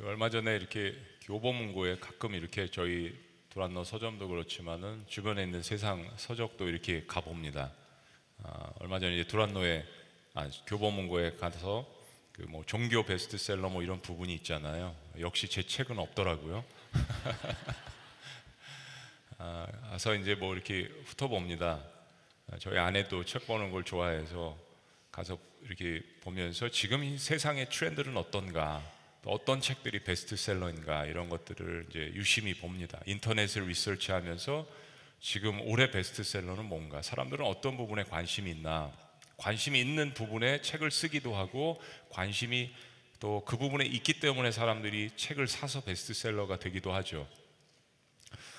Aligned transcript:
그 0.00 0.08
얼마 0.08 0.30
전에 0.30 0.56
이렇게 0.56 0.96
교보문고에 1.24 1.98
가끔 1.98 2.34
이렇게 2.34 2.70
저희 2.70 3.14
두란노 3.50 3.84
서점도 3.84 4.28
그렇지만은 4.28 5.04
주변에 5.06 5.42
있는 5.42 5.62
세상 5.62 6.10
서적도 6.16 6.70
이렇게 6.70 7.04
가봅니다. 7.06 7.70
아, 8.42 8.72
얼마 8.78 8.98
전에 8.98 9.14
이제 9.14 9.28
두란노에 9.28 9.84
아, 10.32 10.48
교보문고에 10.66 11.32
가서 11.32 11.86
그 12.32 12.46
뭐 12.48 12.64
종교 12.64 13.02
베스트셀러 13.02 13.68
뭐 13.68 13.82
이런 13.82 14.00
부분이 14.00 14.32
있잖아요. 14.36 14.96
역시 15.18 15.48
제 15.48 15.62
책은 15.62 15.98
없더라고요. 15.98 16.64
아, 19.36 19.66
가서 19.90 20.14
이제 20.14 20.34
뭐 20.34 20.54
이렇게 20.54 20.90
훑어봅니다. 21.04 21.78
아, 22.50 22.58
저희 22.58 22.78
아내도 22.78 23.22
책 23.26 23.46
보는 23.46 23.70
걸 23.70 23.84
좋아해서 23.84 24.56
가서 25.12 25.36
이렇게 25.60 26.00
보면서 26.22 26.70
지금 26.70 27.04
이 27.04 27.18
세상의 27.18 27.68
트렌드는 27.68 28.16
어떤가, 28.16 28.80
또 28.80 28.99
어떤 29.24 29.60
책들이 29.60 30.02
베스트셀러인가 30.02 31.04
이런 31.06 31.28
것들을 31.28 31.86
이제 31.90 32.12
유심히 32.14 32.54
봅니다. 32.54 33.00
인터넷을 33.06 33.66
리서치하면서 33.66 34.66
지금 35.20 35.60
올해 35.62 35.90
베스트셀러는 35.90 36.64
뭔가, 36.64 37.02
사람들은 37.02 37.44
어떤 37.44 37.76
부분에 37.76 38.04
관심이 38.04 38.50
있나, 38.50 38.90
관심이 39.36 39.78
있는 39.78 40.14
부분에 40.14 40.62
책을 40.62 40.90
쓰기도 40.90 41.34
하고 41.34 41.80
관심이 42.10 42.70
또 43.20 43.44
그 43.46 43.58
부분에 43.58 43.84
있기 43.84 44.14
때문에 44.14 44.50
사람들이 44.50 45.10
책을 45.14 45.46
사서 45.46 45.82
베스트셀러가 45.82 46.58
되기도 46.58 46.92
하죠. 46.94 47.28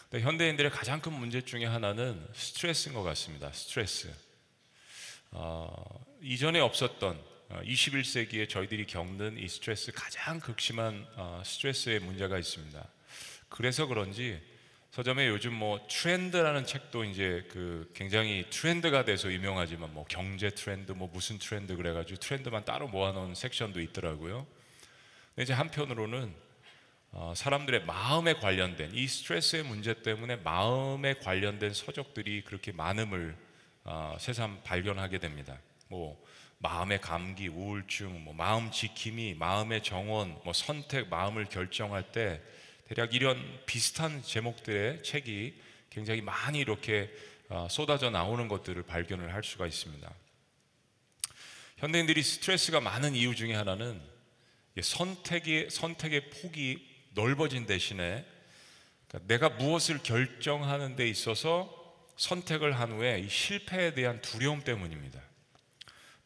근데 0.09 0.23
현대인들의 0.23 0.69
가장 0.69 1.01
큰 1.01 1.13
문제 1.13 1.41
중에 1.41 1.65
하나는 1.65 2.23
스트레스인 2.35 2.93
것 2.93 3.01
같습니다. 3.01 3.51
스트레스. 3.53 4.13
어, 5.31 5.73
이전에 6.21 6.59
없었던 6.59 7.17
어, 7.17 7.30
21세기에 7.65 8.47
저희들이 8.47 8.85
겪는 8.85 9.37
이 9.37 9.47
스트레스 9.47 9.91
가장 9.91 10.39
극심한 10.39 11.05
어, 11.15 11.41
스트레스의 11.45 11.99
문제가 11.99 12.37
있습니다. 12.37 12.87
그래서 13.49 13.85
그런지 13.85 14.41
서점에 14.91 15.27
요즘 15.29 15.53
뭐 15.53 15.85
트렌드라는 15.89 16.65
책도 16.65 17.05
이제 17.05 17.47
그 17.49 17.89
굉장히 17.95 18.45
트렌드가 18.49 19.05
돼서 19.05 19.31
유명하지만 19.31 19.93
뭐 19.93 20.05
경제 20.09 20.49
트렌드 20.49 20.91
뭐 20.91 21.09
무슨 21.11 21.39
트렌드 21.39 21.75
그래가지고 21.75 22.19
트렌드만 22.19 22.65
따로 22.65 22.87
모아놓은 22.89 23.35
섹션도 23.35 23.79
있더라고요. 23.79 24.45
근데 25.29 25.43
이제 25.43 25.53
한편으로는 25.53 26.33
어, 27.13 27.33
사람들의 27.35 27.85
마음에 27.85 28.33
관련된 28.33 28.93
이 28.93 29.07
스트레스의 29.07 29.63
문제 29.63 29.93
때문에 29.93 30.37
마음에 30.37 31.13
관련된 31.15 31.73
서적들이 31.73 32.43
그렇게 32.43 32.71
많음을 32.71 33.35
어, 33.83 34.15
새삼 34.19 34.61
발견하게 34.63 35.19
됩니다. 35.19 35.57
뭐 35.91 36.23
마음의 36.59 37.01
감기, 37.01 37.49
우울증, 37.49 38.23
뭐 38.23 38.33
마음 38.33 38.71
지킴이, 38.71 39.33
마음의 39.33 39.83
정원, 39.83 40.39
뭐 40.45 40.53
선택, 40.53 41.09
마음을 41.09 41.45
결정할 41.45 42.13
때 42.13 42.41
대략 42.87 43.13
이런 43.13 43.37
비슷한 43.65 44.23
제목들의 44.23 45.03
책이 45.03 45.53
굉장히 45.89 46.21
많이 46.21 46.59
이렇게 46.59 47.11
어, 47.49 47.67
쏟아져 47.69 48.09
나오는 48.09 48.47
것들을 48.47 48.81
발견을 48.83 49.33
할 49.33 49.43
수가 49.43 49.67
있습니다. 49.67 50.09
현대인들이 51.77 52.23
스트레스가 52.23 52.79
많은 52.79 53.13
이유 53.13 53.35
중에 53.35 53.53
하나는 53.53 54.01
선택의 54.81 55.69
선택의 55.69 56.29
폭이 56.29 56.87
넓어진 57.15 57.65
대신에 57.65 58.25
그러니까 59.09 59.27
내가 59.27 59.49
무엇을 59.49 60.03
결정하는 60.03 60.95
데 60.95 61.09
있어서 61.09 61.69
선택을 62.15 62.79
한 62.79 62.93
후에 62.93 63.19
이 63.19 63.27
실패에 63.27 63.93
대한 63.93 64.21
두려움 64.21 64.63
때문입니다. 64.63 65.30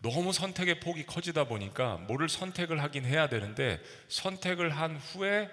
너무 0.06 0.34
선택의 0.34 0.82
폭이 0.82 1.08
커지다 1.08 1.46
보니까 1.46 1.96
뭐를 2.08 2.30
선택을 2.30 2.84
하긴 2.84 3.06
해야 3.06 3.28
되는데 3.28 3.82
선택을 4.08 4.70
한 4.70 4.98
후에 4.98 5.50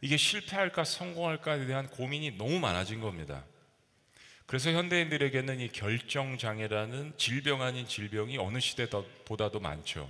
이게 0.00 0.16
실패할까 0.16 0.84
성공할까에 0.84 1.66
대한 1.66 1.88
고민이 1.88 2.38
너무 2.38 2.60
많아진 2.60 3.00
겁니다. 3.00 3.44
그래서 4.46 4.70
현대인들에게는 4.70 5.58
이 5.58 5.68
결정 5.70 6.38
장애라는 6.38 7.14
질병 7.16 7.60
아닌 7.60 7.88
질병이 7.88 8.38
어느 8.38 8.60
시대보다도 8.60 9.58
많죠. 9.58 10.08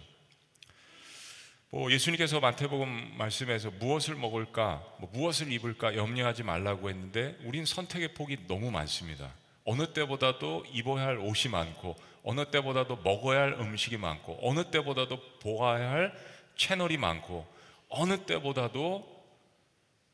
뭐 1.71 1.91
예수님께서 1.91 2.41
마태복음 2.41 3.17
말씀에서 3.17 3.71
무엇을 3.71 4.17
먹을까, 4.17 4.85
뭐 5.01 5.09
무엇을 5.15 5.51
입을까 5.51 5.97
염려하지 5.97 6.43
말라고 6.43 6.91
했는데 6.91 7.39
우린 7.45 7.65
선택의 7.65 8.12
폭이 8.12 8.47
너무 8.47 8.71
많습니다. 8.71 9.33
어느 9.65 9.95
때보다도 9.95 10.67
입어야 10.73 11.07
할 11.07 11.19
옷이 11.19 11.51
많고 11.51 11.97
어느 12.28 12.44
때보다도 12.44 12.97
먹어야 12.97 13.41
할 13.41 13.53
음식이 13.55 13.97
많고 13.97 14.39
어느 14.43 14.71
때보다도 14.71 15.19
보아야 15.39 15.91
할 15.91 16.15
채널이 16.56 16.99
많고 16.99 17.47
어느 17.89 18.19
때보다도 18.27 19.25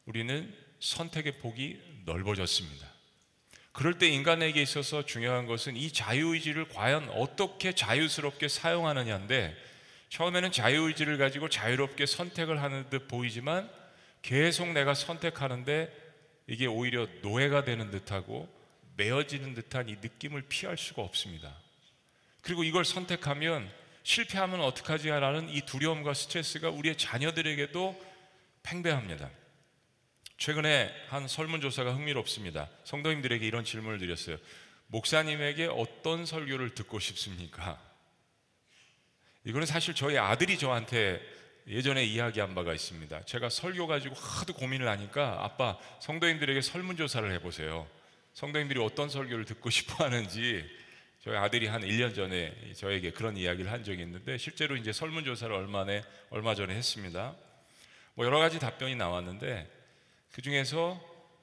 우리는 0.05 0.55
선택의 0.79 1.39
폭이 1.39 1.81
넓어졌습니다. 2.05 2.87
그럴 3.73 3.99
때 3.99 4.07
인간에게 4.07 4.63
있어서 4.63 5.05
중요한 5.05 5.47
것은 5.47 5.77
이 5.77 5.91
자유의지를 5.91 6.69
과연 6.69 7.09
어떻게 7.09 7.73
자유스럽게 7.73 8.47
사용하느냐인데 8.47 9.57
처음에는 10.11 10.53
자유의지를 10.53 11.19
가지고 11.19 11.49
자유롭게 11.49 12.07
선택을 12.07 12.63
하는 12.63 12.89
듯 12.91 13.09
보이지만 13.09 13.69
계속 14.23 14.69
내가 14.69 14.95
선택하는데 14.95 15.93
이게 16.47 16.67
오히려 16.67 17.09
노예가 17.23 17.65
되는 17.65 17.91
듯하고 17.91 18.49
메어지는 18.97 19.55
듯한 19.55 19.89
이 19.89 19.97
느낌을 20.01 20.43
피할 20.43 20.79
수가 20.79 21.03
없습니다. 21.03 21.65
그리고 22.45 22.63
이걸 22.63 22.85
선택하면 22.85 23.71
실패하면 24.03 24.61
어떡하지? 24.61 25.09
라는 25.09 25.49
이 25.49 25.63
두려움과 25.63 26.13
스트레스가 26.13 26.69
우리의 26.69 26.97
자녀들에게도 26.97 28.15
팽배합니다. 28.63 29.31
최근에 30.37 30.95
한 31.09 31.27
설문조사가 31.27 31.95
흥미롭습니다. 31.95 32.69
성도님들에게 32.85 33.47
이런 33.47 33.65
질문을 33.65 33.99
드렸어요. 33.99 34.37
목사님에게 34.89 35.67
어떤 35.67 36.27
설교를 36.27 36.75
듣고 36.75 36.99
싶습니까? 37.01 37.81
이거는 39.45 39.67
사실 39.67 39.95
저희 39.95 40.19
아들이 40.19 40.59
저한테 40.59 41.23
예전에 41.67 42.05
이야기한 42.05 42.55
바가 42.55 42.75
있습니다. 42.75 43.25
제가 43.25 43.49
설교 43.49 43.87
가지고 43.87 44.17
하도 44.17 44.53
고민을 44.53 44.87
하니까 44.87 45.43
아빠 45.43 45.79
성도님들에게 46.01 46.61
설문조사를 46.61 47.33
해보세요. 47.33 47.89
성도님들이 48.35 48.81
어떤 48.83 49.09
설교를 49.09 49.47
듣고 49.47 49.71
싶어 49.71 50.05
하는지 50.05 50.84
저희 51.25 51.39
아들이 51.39 51.67
한 51.67 51.81
1년 51.81 52.15
전에 52.15 52.53
저에게 52.75 53.11
그런 53.11 53.39
이야기를 53.39 53.73
한 53.73 53.83
적이 53.83 54.03
있는데 54.03 54.37
실제로 54.37 54.77
이제 54.77 54.93
설문조사를 54.93 55.55
얼마에, 55.55 56.03
얼마 56.29 56.55
전에 56.55 56.75
했습니다. 56.75 57.35
뭐 58.13 58.27
여러 58.27 58.39
가지 58.39 58.59
답변이 58.59 58.95
나왔는데 58.95 59.67
그 60.33 60.43
중에서 60.43 61.01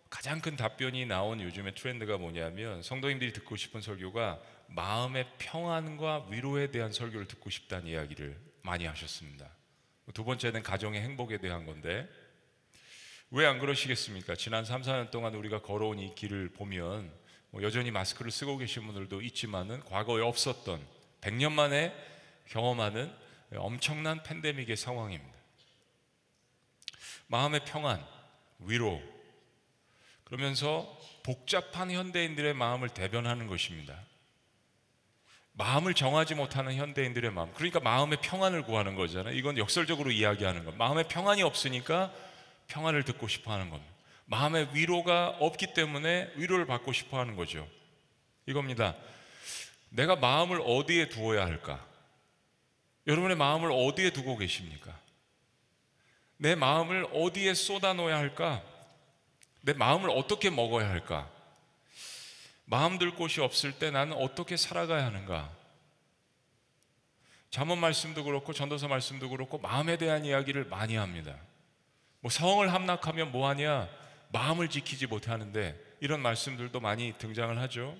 가장 0.07 0.39
큰 0.39 0.55
답변이 0.55 1.07
나온 1.07 1.41
요즘의 1.41 1.73
트렌드가 1.73 2.19
뭐냐면 2.19 2.83
성도님들이 2.83 3.33
듣고 3.33 3.55
싶은 3.55 3.81
설교가 3.81 4.39
마음의 4.67 5.25
평안과 5.39 6.27
위로에 6.29 6.69
대한 6.69 6.91
설교를 6.91 7.27
듣고 7.27 7.49
싶다는 7.49 7.87
이야기를 7.87 8.37
많이 8.61 8.85
하셨습니다. 8.85 9.49
두 10.13 10.23
번째는 10.23 10.61
가정의 10.61 11.01
행복에 11.01 11.39
대한 11.39 11.65
건데 11.65 12.07
왜 13.31 13.47
안 13.47 13.57
그러시겠습니까? 13.57 14.35
지난 14.35 14.63
3, 14.63 14.83
4년 14.83 15.09
동안 15.09 15.33
우리가 15.33 15.63
걸어온 15.63 15.97
이 15.97 16.13
길을 16.13 16.49
보면 16.49 17.11
뭐 17.51 17.61
여전히 17.63 17.91
마스크를 17.91 18.31
쓰고 18.31 18.57
계신 18.57 18.85
분들도 18.85 19.21
있지만은 19.21 19.81
과거에 19.85 20.21
없었던 20.21 20.81
100년 21.21 21.51
만에 21.51 21.93
경험하는 22.49 23.13
엄청난 23.57 24.23
팬데믹의 24.23 24.77
상황입니다. 24.77 25.37
마음의 27.27 27.65
평안, 27.65 28.05
위로 28.59 29.01
그러면서 30.23 30.97
복잡한 31.23 31.91
현대인들의 31.91 32.53
마음을 32.53 32.89
대변하는 32.89 33.47
것입니다. 33.47 33.97
마음을 35.53 35.93
정하지 35.93 36.35
못하는 36.35 36.75
현대인들의 36.75 37.31
마음. 37.31 37.51
그러니까 37.53 37.81
마음의 37.81 38.19
평안을 38.21 38.63
구하는 38.63 38.95
거잖아요. 38.95 39.35
이건 39.35 39.57
역설적으로 39.57 40.11
이야기하는 40.11 40.63
것. 40.63 40.75
마음의 40.75 41.09
평안이 41.09 41.43
없으니까 41.43 42.13
평안을 42.67 43.03
듣고 43.03 43.27
싶어 43.27 43.51
하는 43.51 43.69
겁니다. 43.69 43.90
마음의 44.31 44.69
위로가 44.71 45.35
없기 45.41 45.73
때문에 45.73 46.31
위로를 46.35 46.65
받고 46.65 46.93
싶어 46.93 47.19
하는 47.19 47.35
거죠. 47.35 47.67
이겁니다. 48.45 48.95
내가 49.89 50.15
마음을 50.15 50.61
어디에 50.65 51.09
두어야 51.09 51.45
할까? 51.45 51.85
여러분의 53.07 53.35
마음을 53.35 53.69
어디에 53.73 54.11
두고 54.11 54.37
계십니까? 54.37 54.97
내 56.37 56.55
마음을 56.55 57.07
어디에 57.11 57.53
쏟아 57.53 57.91
놓아야 57.91 58.17
할까? 58.17 58.63
내 59.63 59.73
마음을 59.73 60.09
어떻게 60.09 60.49
먹어야 60.49 60.89
할까? 60.89 61.29
마음 62.63 62.97
들 62.97 63.13
곳이 63.13 63.41
없을 63.41 63.73
때 63.73 63.91
나는 63.91 64.15
어떻게 64.15 64.55
살아가야 64.55 65.07
하는가? 65.07 65.51
잠언 67.49 67.79
말씀도 67.79 68.23
그렇고 68.23 68.53
전도서 68.53 68.87
말씀도 68.87 69.29
그렇고 69.29 69.57
마음에 69.57 69.97
대한 69.97 70.23
이야기를 70.23 70.67
많이 70.69 70.95
합니다. 70.95 71.35
뭐 72.21 72.31
성을 72.31 72.73
함락하면 72.73 73.33
뭐 73.33 73.49
하냐? 73.49 74.00
마음을 74.31 74.69
지키지 74.69 75.07
못하는데 75.07 75.79
이런 75.99 76.21
말씀들도 76.21 76.79
많이 76.79 77.13
등장을 77.17 77.57
하죠. 77.59 77.97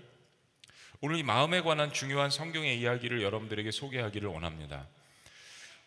오늘 1.02 1.18
이 1.18 1.24
마음에 1.24 1.62
관한 1.62 1.92
중요한 1.92 2.30
성경의 2.30 2.80
이야기를 2.80 3.22
여러분들에게 3.22 3.72
소개하기를 3.72 4.30
원합니다. 4.30 4.88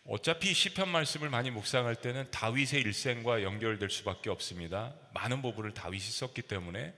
어차피 0.07 0.53
시편 0.53 0.89
말씀을 0.89 1.29
많이 1.29 1.49
묵상할 1.49 1.95
때는 1.95 2.29
다윗의 2.29 2.81
일생과 2.81 3.41
연결될 3.41 3.89
수밖에 3.89 4.29
없습니다. 4.29 4.93
많은 5.13 5.41
부분을 5.41 5.73
다윗이 5.73 6.03
썼기 6.03 6.43
때문에 6.43 6.93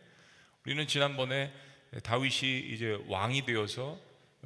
우리는 0.65 0.87
지난번에 0.87 1.53
다윗이 2.03 2.59
이제 2.73 2.99
왕이 3.07 3.45
되어서 3.45 3.97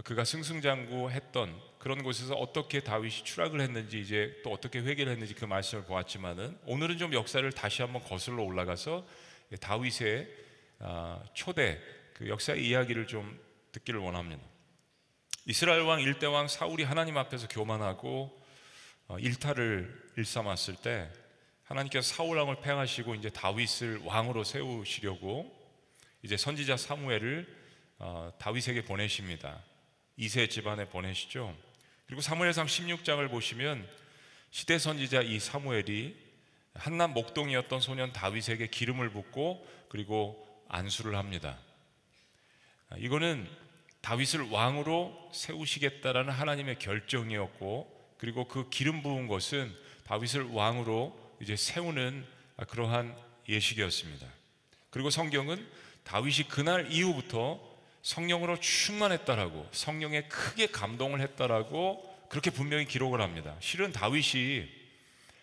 그가 0.04 0.24
승승장구했던 0.24 1.71
그런 1.82 2.04
곳에서 2.04 2.36
어떻게 2.36 2.80
다윗이 2.80 3.24
추락을 3.24 3.60
했는지 3.60 4.00
이제 4.00 4.40
또 4.44 4.52
어떻게 4.52 4.78
회개를 4.78 5.14
했는지 5.14 5.34
그 5.34 5.46
말씀을 5.46 5.84
보았지만은 5.86 6.56
오늘은 6.68 7.00
좀 7.00 7.12
역사를 7.12 7.52
다시 7.52 7.82
한번 7.82 8.04
거슬러 8.04 8.44
올라가서 8.44 9.04
다윗의 9.60 10.30
아, 10.78 11.24
초대 11.34 11.82
그 12.14 12.30
역사 12.30 12.54
이야기를 12.54 13.08
좀 13.08 13.40
듣기를 13.72 14.00
원합니다. 14.00 14.44
이스라엘 15.48 15.82
왕 15.82 16.02
일대 16.02 16.28
왕 16.28 16.48
사울이 16.48 16.84
하나님 16.84 17.18
앞에서 17.18 17.48
교만하고 17.48 18.40
어, 19.08 19.18
일탈을 19.18 20.12
일삼았을 20.18 20.76
때 20.76 21.10
하나님께서 21.64 22.14
사울 22.14 22.38
왕을 22.38 22.62
팽하시고 22.62 23.16
이제 23.16 23.32
다윗을 23.32 24.02
왕으로 24.06 24.44
세우시려고 24.44 25.52
이제 26.22 26.38
선지자 26.38 26.78
사무엘을 26.78 27.48
어, 27.98 28.32
다윗에게 28.38 28.84
보내십니다. 28.84 29.64
이세 30.16 30.46
집안에 30.46 30.86
보내시죠. 30.86 31.71
그리고 32.12 32.22
사무엘상 32.22 32.66
16장을 32.66 33.30
보시면 33.30 33.88
시대 34.50 34.78
선지자 34.78 35.22
이 35.22 35.40
사무엘이 35.40 36.14
한남 36.74 37.14
목동이었던 37.14 37.80
소년 37.80 38.12
다윗에게 38.12 38.68
기름을 38.68 39.12
붓고 39.12 39.66
그리고 39.88 40.46
안수를 40.68 41.16
합니다. 41.16 41.58
아, 42.90 42.98
이거는 42.98 43.48
다윗을 44.02 44.50
왕으로 44.50 45.30
세우시겠다라는 45.32 46.34
하나님의 46.34 46.80
결정이었고 46.80 48.16
그리고 48.18 48.46
그 48.46 48.70
기름 48.70 49.04
부은 49.04 49.28
것은 49.28 49.74
다윗을 50.04 50.50
왕으로 50.52 51.18
이제 51.42 51.56
세우는 51.56 52.28
그러한 52.68 53.16
예식이었습니다. 53.48 54.28
그리고 54.90 55.10
성경은 55.10 55.66
다윗이 56.04 56.50
그날 56.50 56.92
이후부터 56.92 57.71
성령으로 58.02 58.60
충만했다라고 58.60 59.68
성령에 59.72 60.24
크게 60.24 60.68
감동을 60.68 61.22
했다라고 61.22 62.12
그렇게 62.30 62.50
분명히 62.50 62.86
기록을 62.86 63.22
합니다. 63.22 63.56
실은 63.60 63.92
다윗이 63.92 64.68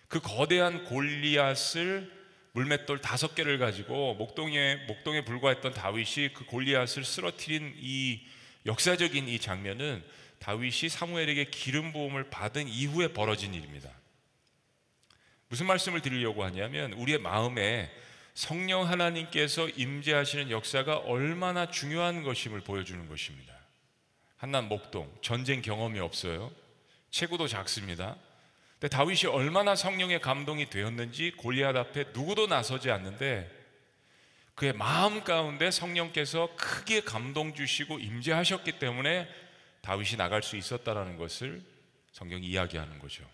그 0.09 0.21
거대한 0.21 0.85
골리앗을 0.85 2.19
물맷돌 2.53 3.01
다섯 3.01 3.35
개를 3.35 3.59
가지고 3.59 4.15
목동에 4.15 4.77
목동에 4.87 5.25
불과했던 5.25 5.75
다윗이 5.75 6.33
그 6.35 6.45
골리앗을 6.47 7.05
쓰러뜨린 7.05 7.75
이 7.79 8.21
역사적인 8.67 9.29
이 9.29 9.39
장면은 9.39 10.03
다윗이 10.41 10.89
사무엘에게 10.89 11.51
기름 11.51 11.93
부음을 11.93 12.31
받은 12.31 12.69
이후에 12.69 13.09
벌어진 13.09 13.55
일입니다. 13.55 13.91
무슨 15.49 15.67
말씀을 15.67 16.01
드리려고 16.01 16.45
하냐면 16.45 16.93
우리의 16.95 17.19
마음에 17.19 17.91
성령 18.39 18.89
하나님께서 18.89 19.69
임재하시는 19.69 20.53
역사가 20.53 20.99
얼마나 20.99 21.73
중요한 21.73 22.23
것임을 22.23 22.61
보여주는 22.61 23.09
것입니다. 23.09 23.53
한남 24.37 24.69
목동 24.69 25.13
전쟁 25.23 25.61
경험이 25.61 25.99
없어요. 25.99 26.53
체구도 27.11 27.49
작습니다. 27.49 28.15
근데 28.79 28.97
다윗이 28.97 29.25
얼마나 29.33 29.75
성령의 29.75 30.21
감동이 30.21 30.71
되었는지 30.71 31.33
골리앗 31.33 31.75
앞에 31.75 32.11
누구도 32.13 32.47
나서지 32.47 32.93
않는데 32.93 33.51
그의 34.55 34.73
마음 34.73 35.25
가운데 35.25 35.73
성령께서 35.73 36.55
크게 36.55 37.01
감동 37.01 37.55
주시고 37.55 37.99
임재하셨기 37.99 38.79
때문에 38.79 39.29
다윗이 39.81 40.17
나갈 40.17 40.45
수 40.45 40.57
있었다라는 40.57 41.17
것을 41.17 41.61
성경이 42.13 42.47
이야기하는 42.47 43.01
거죠. 43.01 43.29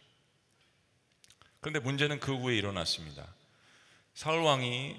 그런데 1.60 1.78
문제는 1.80 2.20
그 2.20 2.34
후에 2.34 2.56
일어났습니다. 2.56 3.26
사울 4.14 4.42
왕이 4.42 4.96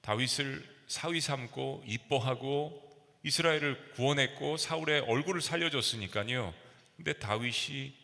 다윗을 0.00 0.66
사위 0.86 1.20
삼고 1.20 1.84
이뻐하고 1.86 2.82
이스라엘을 3.22 3.92
구원했고 3.92 4.56
사울의 4.56 5.00
얼굴을 5.02 5.40
살려줬으니까요. 5.40 6.54
근데 6.96 7.12
다윗이 7.14 7.94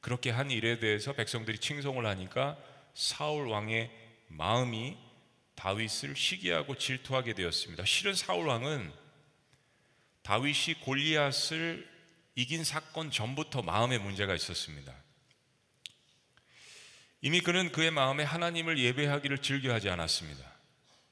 그렇게 0.00 0.30
한 0.30 0.50
일에 0.50 0.78
대해서 0.78 1.12
백성들이 1.12 1.58
칭송을 1.58 2.06
하니까 2.06 2.56
사울 2.94 3.48
왕의 3.48 3.90
마음이 4.28 4.96
다윗을 5.54 6.16
시기하고 6.16 6.76
질투하게 6.76 7.34
되었습니다. 7.34 7.84
실은 7.84 8.14
사울 8.14 8.46
왕은 8.46 8.92
다윗이 10.22 10.80
골리앗을 10.82 11.88
이긴 12.34 12.62
사건 12.62 13.10
전부터 13.10 13.62
마음에 13.62 13.98
문제가 13.98 14.34
있었습니다. 14.34 14.94
이미 17.20 17.40
그는 17.40 17.72
그의 17.72 17.90
마음에 17.90 18.22
하나님을 18.22 18.78
예배하기를 18.78 19.38
즐겨하지 19.38 19.90
않았습니다. 19.90 20.44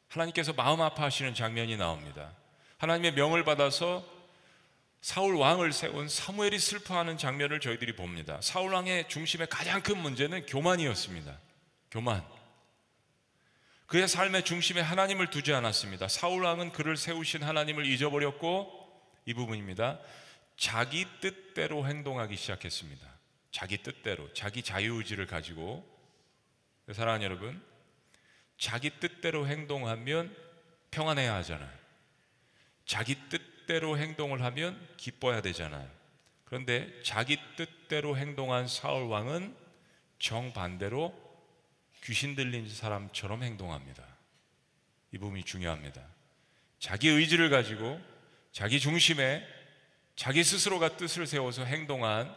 하나님께서 0.08 0.52
마음 0.52 0.80
아파하시는 0.80 1.34
장면이 1.34 1.76
나옵니다. 1.76 2.32
하나님의 2.78 3.14
명을 3.14 3.44
받아서 3.44 4.04
사울 5.00 5.36
왕을 5.36 5.72
세운 5.72 6.08
사무엘이 6.08 6.58
슬퍼하는 6.58 7.18
장면을 7.18 7.60
저희들이 7.60 7.96
봅니다. 7.96 8.40
사울 8.40 8.72
왕의 8.72 9.08
중심의 9.08 9.48
가장 9.48 9.82
큰 9.82 9.98
문제는 9.98 10.46
교만이었습니다. 10.46 11.38
교만. 11.90 12.24
그의 13.86 14.08
삶의 14.08 14.44
중심에 14.44 14.80
하나님을 14.80 15.30
두지 15.30 15.52
않았습니다. 15.54 16.08
사울 16.08 16.44
왕은 16.44 16.72
그를 16.72 16.96
세우신 16.96 17.42
하나님을 17.42 17.86
잊어버렸고 17.86 18.86
이 19.26 19.34
부분입니다. 19.34 20.00
자기 20.56 21.06
뜻대로 21.20 21.86
행동하기 21.86 22.36
시작했습니다. 22.36 23.06
자기 23.52 23.78
뜻대로, 23.78 24.32
자기 24.34 24.62
자유의지를 24.62 25.26
가지고 25.26 25.95
사랑하는 26.92 27.24
여러분, 27.24 27.62
자기 28.58 28.90
뜻대로 29.00 29.46
행동하면 29.46 30.34
평안해야 30.90 31.34
하잖아요. 31.36 31.70
자기 32.84 33.16
뜻대로 33.28 33.98
행동을 33.98 34.42
하면 34.42 34.88
기뻐야 34.96 35.42
되잖아요. 35.42 35.90
그런데 36.44 37.02
자기 37.02 37.38
뜻대로 37.56 38.16
행동한 38.16 38.68
사울 38.68 39.08
왕은 39.08 39.54
정반대로 40.18 41.12
귀신 42.04 42.36
들린 42.36 42.68
사람처럼 42.68 43.42
행동합니다. 43.42 44.04
이 45.12 45.18
부분이 45.18 45.42
중요합니다. 45.42 46.00
자기 46.78 47.08
의지를 47.08 47.50
가지고 47.50 48.00
자기 48.52 48.78
중심에 48.78 49.44
자기 50.14 50.44
스스로가 50.44 50.96
뜻을 50.96 51.26
세워서 51.26 51.64
행동한 51.64 52.34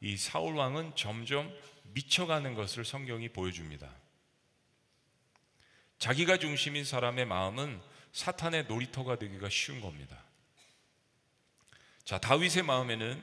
이 0.00 0.16
사울 0.16 0.56
왕은 0.56 0.96
점점 0.96 1.52
미쳐가는 1.92 2.54
것을 2.54 2.84
성경이 2.84 3.30
보여줍니다. 3.30 3.90
자기가 5.98 6.38
중심인 6.38 6.84
사람의 6.84 7.26
마음은 7.26 7.80
사탄의 8.12 8.66
놀이터가 8.66 9.16
되기가 9.16 9.48
쉬운 9.50 9.80
겁니다. 9.80 10.22
자, 12.04 12.18
다윗의 12.18 12.62
마음에는 12.62 13.22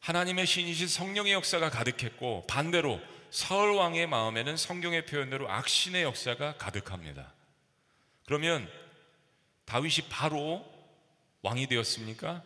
하나님의 0.00 0.46
신이신 0.46 0.88
성령의 0.88 1.32
역사가 1.32 1.70
가득했고 1.70 2.46
반대로 2.46 3.00
사울 3.30 3.72
왕의 3.74 4.06
마음에는 4.06 4.56
성경의 4.56 5.06
표현대로 5.06 5.50
악신의 5.50 6.02
역사가 6.04 6.56
가득합니다. 6.56 7.32
그러면 8.24 8.70
다윗이 9.64 10.08
바로 10.08 10.64
왕이 11.42 11.66
되었습니까? 11.66 12.42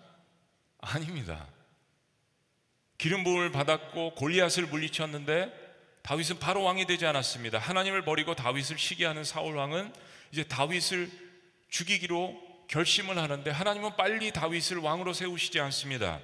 아닙니다. 0.78 1.46
기름 2.98 3.24
부음을 3.24 3.52
받았고 3.52 4.14
골리앗을 4.14 4.66
물리쳤는데 4.66 5.61
다윗은 6.02 6.38
바로 6.38 6.62
왕이 6.64 6.86
되지 6.86 7.06
않았습니다. 7.06 7.58
하나님을 7.58 8.04
버리고 8.04 8.34
다윗을 8.34 8.78
시기하는 8.78 9.24
사울 9.24 9.56
왕은 9.56 9.92
이제 10.32 10.44
다윗을 10.44 11.10
죽이기로 11.68 12.66
결심을 12.68 13.18
하는데 13.18 13.50
하나님은 13.50 13.96
빨리 13.96 14.32
다윗을 14.32 14.78
왕으로 14.78 15.12
세우시지 15.12 15.60
않습니다. 15.60 16.20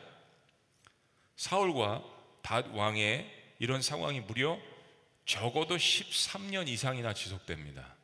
사울과 1.36 2.02
닷 2.42 2.74
왕의 2.74 3.30
이런 3.58 3.82
상황이 3.82 4.20
무려 4.20 4.58
적어도 5.24 5.76
13년 5.76 6.68
이상이나 6.68 7.12
지속됩니다. 7.12 7.96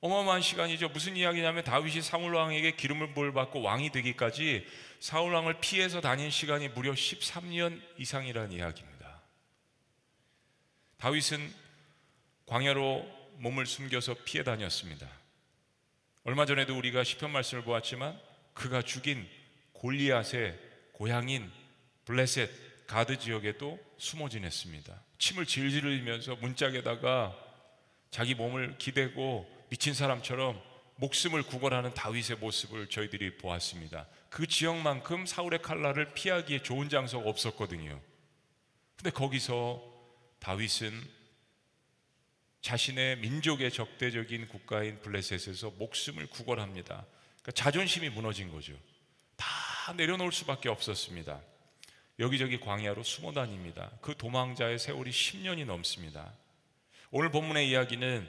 어마어마한 0.00 0.42
시간이죠. 0.42 0.88
무슨 0.90 1.16
이야기냐면 1.16 1.64
다윗이 1.64 2.02
사울 2.02 2.34
왕에게 2.34 2.72
기름을 2.72 3.14
부을 3.14 3.32
받고 3.32 3.62
왕이 3.62 3.90
되기까지 3.90 4.66
사울 5.00 5.32
왕을 5.34 5.60
피해서 5.60 6.00
다닌 6.00 6.30
시간이 6.30 6.68
무려 6.68 6.92
13년 6.92 7.80
이상이라는 7.98 8.52
이야기입니다. 8.52 8.95
다윗은 10.98 11.52
광야로 12.46 13.06
몸을 13.38 13.66
숨겨서 13.66 14.14
피해 14.24 14.42
다녔습니다. 14.42 15.08
얼마 16.24 16.46
전에도 16.46 16.76
우리가 16.76 17.04
시편 17.04 17.30
말씀을 17.30 17.62
보았지만 17.64 18.18
그가 18.54 18.82
죽인 18.82 19.28
골리앗의 19.72 20.58
고향인 20.92 21.50
블레셋 22.06 22.86
가드 22.86 23.18
지역에도 23.18 23.78
숨어 23.98 24.28
지냈습니다. 24.28 25.02
침을 25.18 25.44
질질 25.44 25.84
흘리면서 25.84 26.36
문짝에다가 26.36 27.36
자기 28.10 28.34
몸을 28.34 28.78
기대고 28.78 29.66
미친 29.68 29.92
사람처럼 29.92 30.60
목숨을 30.96 31.42
구걸하는 31.42 31.92
다윗의 31.92 32.38
모습을 32.38 32.88
저희들이 32.88 33.36
보았습니다. 33.36 34.06
그 34.30 34.46
지역만큼 34.46 35.26
사울의 35.26 35.60
칼날을 35.60 36.14
피하기에 36.14 36.62
좋은 36.62 36.88
장소가 36.88 37.28
없었거든요. 37.28 38.00
근데 38.96 39.10
거기서 39.10 39.95
다윗은 40.38 41.16
자신의 42.60 43.18
민족의 43.18 43.70
적대적인 43.70 44.48
국가인 44.48 45.00
블레셋에서 45.00 45.70
목숨을 45.78 46.26
구걸합니다. 46.26 47.06
그러니까 47.42 47.52
자존심이 47.52 48.08
무너진 48.08 48.50
거죠. 48.50 48.72
다 49.36 49.92
내려놓을 49.92 50.32
수밖에 50.32 50.68
없었습니다. 50.68 51.40
여기저기 52.18 52.58
광야로 52.58 53.02
숨어 53.02 53.32
다닙니다. 53.32 53.90
그 54.00 54.16
도망자의 54.16 54.78
세월이 54.78 55.10
10년이 55.10 55.64
넘습니다. 55.66 56.32
오늘 57.10 57.30
본문의 57.30 57.68
이야기는 57.68 58.28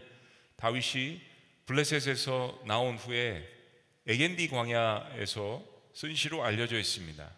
다윗이 0.57 1.21
블레셋에서 1.65 2.61
나온 2.65 2.97
후에 2.97 3.47
에겐디 4.05 4.49
광야에서 4.49 5.63
순시로 5.93 6.43
알려져 6.43 6.77
있습니다. 6.77 7.29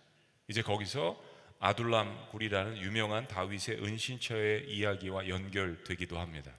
이제 0.50 0.62
거기서 0.62 1.29
아둘람 1.60 2.28
굴이라는 2.32 2.78
유명한 2.78 3.28
다윗의 3.28 3.84
은신처의 3.84 4.70
이야기와 4.70 5.28
연결되기도 5.28 6.20
합니다. 6.20 6.52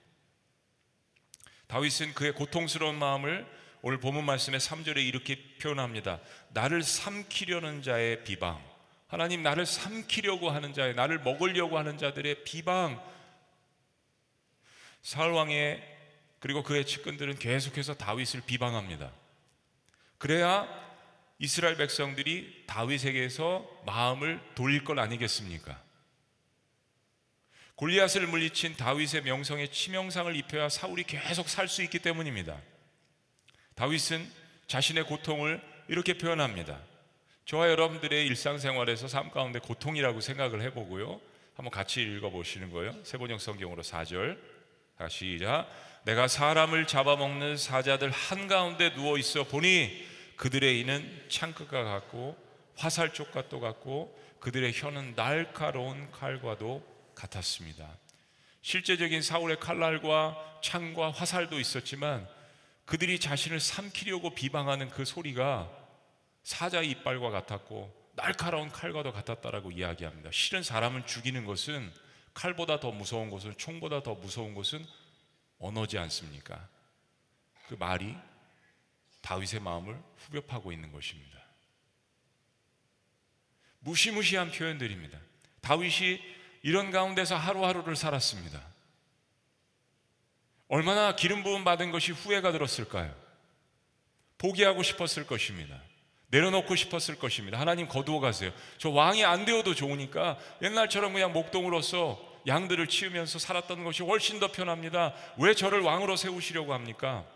다윗은 1.67 2.15
그의 2.15 2.33
고통스러운 2.33 2.99
마음을 2.99 3.47
오늘 3.83 3.99
본문 3.99 4.25
말씀의 4.25 4.61
3절에 4.61 4.99
이렇게 4.99 5.57
표현합니다. 5.61 6.21
나를 6.51 6.83
삼키려는 6.83 7.83
자의 7.83 8.25
비방. 8.25 8.63
하나님 9.07 9.43
나를 9.43 9.67
삼키려고 9.67 10.51
하는 10.51 10.75
자의 10.75 10.95
나를 10.95 11.21
먹으려고 11.21 11.79
하는 11.79 11.97
자들의 11.97 12.45
비방 12.45 13.03
사울 15.03 15.33
왕의 15.33 15.83
그리고 16.41 16.63
그의 16.63 16.87
측근들은 16.87 17.39
계속해서 17.39 17.95
다윗을 17.95 18.43
비방합니다. 18.43 19.11
그래야 20.19 20.69
이스라엘 21.41 21.77
백성들이 21.77 22.65
다윗에게서 22.67 23.83
마음을 23.87 24.41
돌릴 24.55 24.85
것 24.85 24.99
아니겠습니까? 24.99 25.83
골리앗을 27.77 28.27
물리친 28.27 28.77
다윗의 28.77 29.23
명성에 29.23 29.69
치명상을 29.69 30.37
입혀야 30.37 30.69
사울이 30.69 31.05
계속 31.05 31.49
살 31.49 31.67
수 31.67 31.83
있기 31.83 32.01
때문입니다. 32.01 32.61
다윗은 33.75 34.31
자신의 34.67 35.05
고통을 35.05 35.63
이렇게 35.89 36.19
표현합니다. 36.19 36.79
저와 37.47 37.71
여러분들의 37.71 38.27
일상생활에서 38.27 39.09
삶 39.09 39.31
가운데 39.31 39.61
고통이라고 39.61 40.21
생각을 40.21 40.61
해보고요. 40.61 41.23
한번 41.57 41.71
같이 41.71 42.03
읽어보시는 42.03 42.71
거예요. 42.71 42.95
세번역 43.03 43.41
성경으로 43.41 43.83
4절. 43.83 44.39
다시 44.99 45.39
시작. 45.39 45.67
내가 46.05 46.29
사람을 46.29 46.87
잡아먹는 46.87 47.57
사자들 47.57 48.11
한가운데 48.11 48.93
누워 48.93 49.17
있어 49.17 49.45
보니 49.45 50.10
그들의 50.41 50.81
이는 50.81 51.27
창끝과 51.29 51.85
같고 51.85 52.35
화살촉과 52.75 53.51
또 53.51 53.61
같고 53.61 54.19
그들의 54.41 54.73
혀는 54.75 55.15
날카로운 55.15 56.11
칼과도 56.13 56.83
같았습니다. 57.15 57.87
실제적인 58.63 59.21
사울의 59.21 59.61
칼날과 59.61 60.61
창과 60.63 61.11
화살도 61.11 61.61
있었지만 61.61 62.27
그들이 62.87 63.21
자신을 63.21 63.61
삼키려고 63.61 64.35
비방하는 64.35 64.89
그 64.89 65.05
소리가 65.05 65.71
사자 66.43 66.81
이빨과 66.81 67.29
같았고 67.29 67.95
날카로운 68.15 68.71
칼과도 68.71 69.13
같았다라고 69.13 69.73
이야기합니다. 69.73 70.31
실은 70.33 70.63
사람을 70.63 71.05
죽이는 71.05 71.45
것은 71.45 71.93
칼보다 72.33 72.81
더 72.81 72.93
무서운 72.93 73.29
것은 73.29 73.59
총보다 73.59 74.03
더 74.03 74.15
무서운 74.15 74.55
것은 74.55 74.87
언어지 75.59 75.99
않습니까? 75.99 76.67
그 77.69 77.75
말이 77.75 78.17
다윗의 79.23 79.61
마음을 79.61 80.01
후벼파고 80.17 80.73
있는 80.73 80.93
것입니다. 80.93 81.39
무시무시한 83.81 84.51
표현들입니다. 84.51 85.19
다윗이 85.61 86.21
이런 86.63 86.91
가운데서 86.91 87.37
하루하루를 87.37 87.97
살았습니다. 87.97 88.61
얼마나 90.69 91.17
기름 91.17 91.43
부음 91.43 91.65
받은 91.65 91.91
것이 91.91 92.13
후회가 92.13 92.53
들었을까요? 92.53 93.15
포기하고 94.39 94.83
싶었을 94.83 95.27
것입니다. 95.27 95.81
내려놓고 96.29 96.77
싶었을 96.77 97.19
것입니다. 97.19 97.59
하나님 97.59 97.89
거두어 97.89 98.21
가세요. 98.21 98.53
저 98.79 98.89
왕이 98.91 99.25
안 99.25 99.45
되어도 99.45 99.75
좋으니까 99.75 100.39
옛날처럼 100.63 101.13
그냥 101.13 101.33
목동으로서 101.33 102.21
양들을 102.47 102.87
치우면서 102.87 103.39
살았던 103.39 103.85
것이 103.85 104.03
훨씬 104.03 104.41
더 104.41 104.51
편합니다. 104.51 105.15
왜 105.39 105.55
저를 105.55 105.81
왕으로 105.81 106.17
세우시려고 106.17 106.73
합니까? 106.73 107.27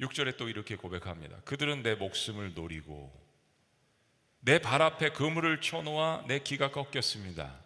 6절에 0.00 0.36
또 0.36 0.48
이렇게 0.48 0.76
고백합니다. 0.76 1.40
그들은 1.44 1.82
내 1.82 1.94
목숨을 1.94 2.54
노리고 2.54 3.12
내 4.40 4.58
발 4.58 4.80
앞에 4.80 5.10
그물을 5.10 5.60
쳐놓아 5.60 6.24
내 6.26 6.38
기가 6.38 6.70
꺾였습니다. 6.70 7.60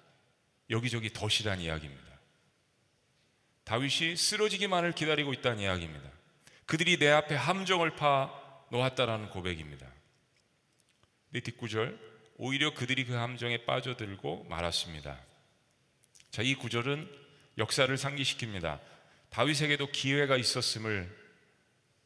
여기저기 0.71 1.13
덫이란 1.13 1.61
이야기입니다. 1.61 2.05
다윗이 3.65 4.17
쓰러지기만을 4.17 4.93
기다리고 4.93 5.33
있다는 5.33 5.61
이야기입니다. 5.61 6.11
그들이 6.67 6.99
내 6.99 7.09
앞에 7.09 7.35
함정을 7.35 7.97
파 7.97 8.33
놓았다라는 8.71 9.31
고백입니다. 9.31 9.87
네, 11.31 11.41
뒷구절 11.41 11.99
오히려 12.37 12.75
그들이 12.75 13.05
그 13.05 13.15
함정에 13.15 13.65
빠져들고 13.65 14.47
말았습니다. 14.49 15.21
자, 16.31 16.43
이 16.43 16.55
구절은 16.55 17.09
역사를 17.59 17.95
상기시킵니다. 17.95 18.81
다윗에게도 19.31 19.89
기회가 19.93 20.37
있었음을 20.37 21.24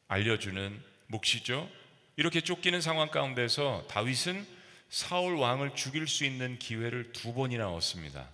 알려주는 0.09 0.83
묵시죠. 1.07 1.69
이렇게 2.17 2.41
쫓기는 2.41 2.81
상황 2.81 3.09
가운데서 3.09 3.85
다윗은 3.87 4.45
사울 4.89 5.35
왕을 5.35 5.75
죽일 5.75 6.07
수 6.07 6.25
있는 6.25 6.59
기회를 6.59 7.13
두 7.13 7.33
번이나 7.33 7.69
얻습니다. 7.71 8.27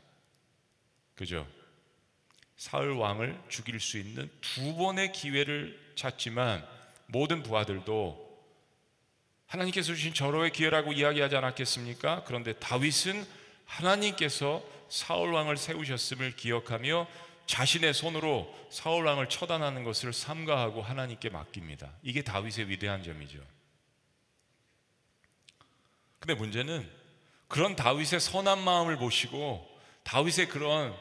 그죠? 1.13 1.47
사울 2.57 2.93
왕을 2.93 3.39
죽일 3.49 3.79
수 3.79 3.97
있는 3.97 4.31
두 4.41 4.75
번의 4.75 5.11
기회를 5.11 5.93
찾지만 5.95 6.65
모든 7.07 7.43
부하들도 7.43 8.25
하나님께서 9.47 9.93
주신 9.93 10.13
절호의 10.13 10.51
기회라고 10.51 10.93
이야기하지 10.93 11.35
않았겠습니까? 11.35 12.23
그런데 12.25 12.53
다윗은 12.53 13.25
하나님께서 13.65 14.63
사울 14.89 15.33
왕을 15.33 15.57
세우셨음을 15.57 16.35
기억하며 16.35 17.07
자신의 17.45 17.93
손으로 17.93 18.53
사울 18.69 19.05
왕을 19.05 19.29
처단하는 19.29 19.83
것을 19.83 20.13
삼가하고 20.13 20.81
하나님께 20.81 21.29
맡깁니다. 21.29 21.91
이게 22.01 22.21
다윗의 22.21 22.69
위대한 22.69 23.03
점이죠. 23.03 23.39
근데 26.19 26.33
문제는 26.33 26.89
그런 27.47 27.75
다윗의 27.75 28.19
선한 28.19 28.63
마음을 28.63 28.97
보시고 28.97 29.67
다윗의 30.03 30.49
그런 30.49 30.95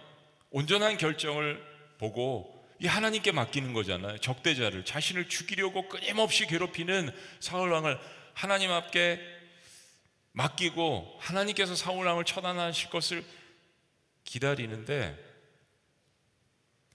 온전한 0.51 0.99
결정을 0.99 1.65
보고 1.99 2.55
이 2.79 2.87
하나님께 2.87 3.33
맡기는 3.33 3.73
거잖아요. 3.73 4.19
적대자를 4.19 4.85
자신을 4.85 5.29
죽이려고 5.29 5.89
끊임없이 5.89 6.47
괴롭히는 6.47 7.11
사울 7.41 7.73
왕을 7.73 7.99
하나님 8.35 8.71
앞에 8.71 9.21
맡기고 10.33 11.17
하나님께서 11.21 11.75
사울 11.75 12.07
왕을 12.07 12.25
처단하실 12.25 12.91
것을 12.91 13.25
기다리는데 14.25 15.17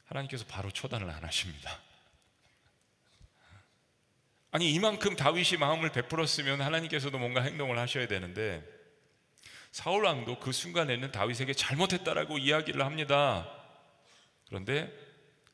하나님께서 0.09 0.45
바로 0.45 0.71
처단을 0.71 1.09
안 1.09 1.23
하십니다. 1.23 1.79
아니 4.51 4.73
이만큼 4.73 5.15
다윗이 5.15 5.59
마음을 5.59 5.91
베풀었으면 5.91 6.61
하나님께서도 6.61 7.19
뭔가 7.19 7.41
행동을 7.41 7.77
하셔야 7.77 8.07
되는데 8.07 8.63
사울 9.71 10.03
왕도 10.03 10.39
그 10.39 10.51
순간에는 10.51 11.11
다윗에게 11.11 11.53
잘못했다라고 11.53 12.39
이야기를 12.39 12.83
합니다. 12.83 13.47
그런데 14.47 14.91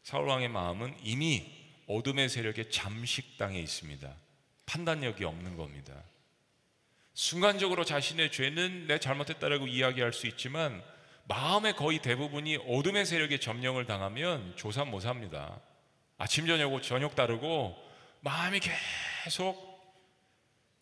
사울 0.04 0.28
왕의 0.30 0.48
마음은 0.48 0.96
이미 1.04 1.54
어둠의 1.88 2.30
세력의 2.30 2.72
잠식당에 2.72 3.60
있습니다. 3.60 4.16
판단력이 4.66 5.26
없는 5.26 5.58
겁니다. 5.58 5.94
순간적으로 7.14 7.84
자신의 7.84 8.32
죄는 8.32 8.88
내 8.88 9.00
잘못했다라고 9.00 9.68
이야기할 9.68 10.14
수 10.14 10.28
있지만 10.28 10.82
마음의 11.28 11.76
거의 11.76 12.00
대부분이 12.00 12.58
어둠의 12.68 13.06
세력에 13.06 13.40
점령을 13.40 13.86
당하면 13.86 14.54
조삼 14.56 14.92
모사입니다. 14.92 15.60
아침 16.18 16.48
저녁 16.48 16.82
저녁 16.84 17.16
다르고 17.16 17.76
마음이 18.22 18.60
계속 19.24 19.66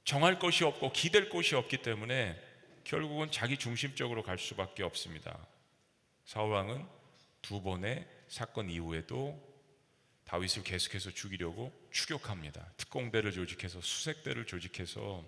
정할 0.03 0.39
것이 0.39 0.63
없고 0.63 0.91
기댈 0.91 1.29
곳이 1.29 1.55
없기 1.55 1.77
때문에 1.77 2.38
결국은 2.83 3.31
자기 3.31 3.57
중심적으로 3.57 4.21
갈 4.21 4.38
수밖에 4.38 4.83
없습니다. 4.83 5.38
사울 6.25 6.51
왕은 6.51 6.85
두 7.41 7.62
번의 7.62 8.05
사건 8.27 8.69
이후에도 8.69 9.41
다윗을 10.25 10.63
계속해서 10.63 11.12
죽이려고 11.12 11.71
추격합니다. 11.91 12.65
특공대를 12.77 13.31
조직해서 13.31 13.79
수색대를 13.81 14.45
조직해서 14.45 15.23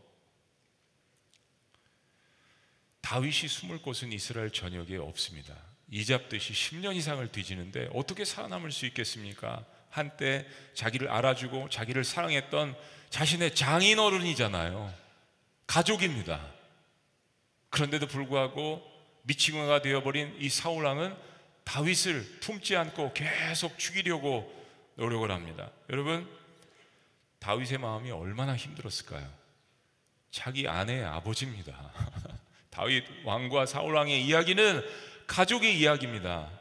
다윗이 3.05 3.47
숨을 3.47 3.83
곳은 3.83 4.11
이스라엘 4.11 4.49
전역에 4.49 4.97
없습니다. 4.97 5.55
이잡듯이 5.91 6.53
10년 6.53 6.95
이상을 6.95 7.31
뒤지는데 7.31 7.87
어떻게 7.93 8.25
살아남을 8.25 8.71
수 8.71 8.87
있겠습니까? 8.87 9.63
한때 9.91 10.47
자기를 10.73 11.09
알아주고 11.09 11.69
자기를 11.69 12.03
사랑했던 12.03 12.75
자신의 13.11 13.53
장인 13.53 13.99
어른이잖아요. 13.99 14.91
가족입니다. 15.67 16.51
그런데도 17.69 18.07
불구하고 18.07 18.83
미친아가 19.21 19.83
되어버린 19.83 20.35
이 20.39 20.49
사울 20.49 20.85
왕은 20.85 21.15
다윗을 21.63 22.39
품지 22.39 22.75
않고 22.75 23.13
계속 23.13 23.77
죽이려고 23.77 24.51
노력을 24.95 25.29
합니다. 25.29 25.69
여러분 25.91 26.27
다윗의 27.37 27.77
마음이 27.77 28.09
얼마나 28.09 28.55
힘들었을까요? 28.55 29.31
자기 30.31 30.67
아내의 30.67 31.05
아버지입니다. 31.05 31.91
다윗 32.75 33.05
왕과 33.23 33.65
사울 33.65 33.95
왕의 33.95 34.25
이야기는 34.25 34.83
가족의 35.27 35.79
이야기입니다. 35.79 36.51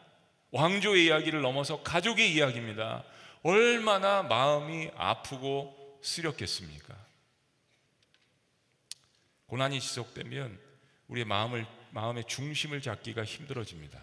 왕조의 0.53 1.07
이야기를 1.07 1.43
넘어서 1.43 1.83
가족의 1.83 2.33
이야기입니다. 2.33 3.03
얼마나 3.43 4.23
마음이 4.23 4.91
아프고 4.97 5.99
쓰렸겠습니까? 6.03 6.95
고난이 9.47 9.81
지속되면 9.81 10.57
우리의 11.09 11.25
마음을 11.25 11.67
마음의 11.91 12.25
중심을 12.29 12.81
잡기가 12.81 13.25
힘들어집니다. 13.25 14.01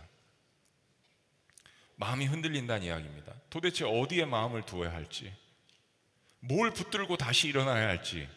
마음이 1.95 2.25
흔들린다는 2.25 2.87
이야기입니다. 2.87 3.33
도대체 3.49 3.85
어디에 3.85 4.25
마음을 4.25 4.63
두어야 4.63 4.91
할지, 4.91 5.33
뭘 6.39 6.71
붙들고 6.73 7.15
다시 7.15 7.47
일어나야 7.47 7.87
할지, 7.87 8.27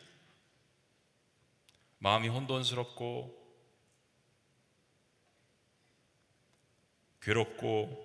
마음이 1.99 2.29
혼돈스럽고 2.29 3.44
괴롭고 7.25 8.05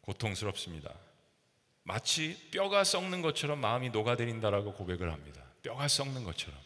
고통스럽습니다. 0.00 0.92
마치 1.84 2.50
뼈가 2.50 2.82
썩는 2.82 3.22
것처럼 3.22 3.60
마음이 3.60 3.90
녹아들인다라고 3.90 4.74
고백을 4.74 5.12
합니다. 5.12 5.42
뼈가 5.62 5.86
썩는 5.86 6.24
것처럼. 6.24 6.58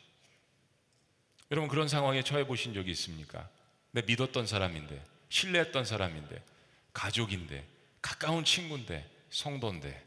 여러분 1.50 1.68
그런 1.68 1.87
상황에 1.87 2.23
처해 2.23 2.47
보신 2.47 2.73
적이 2.73 2.92
있습니까? 2.92 3.49
내 3.90 4.02
믿었던 4.02 4.47
사람인데, 4.47 5.04
신뢰했던 5.28 5.85
사람인데, 5.85 6.42
가족인데, 6.94 7.66
가까운 8.00 8.44
친구인데, 8.44 9.09
성도인데. 9.28 10.02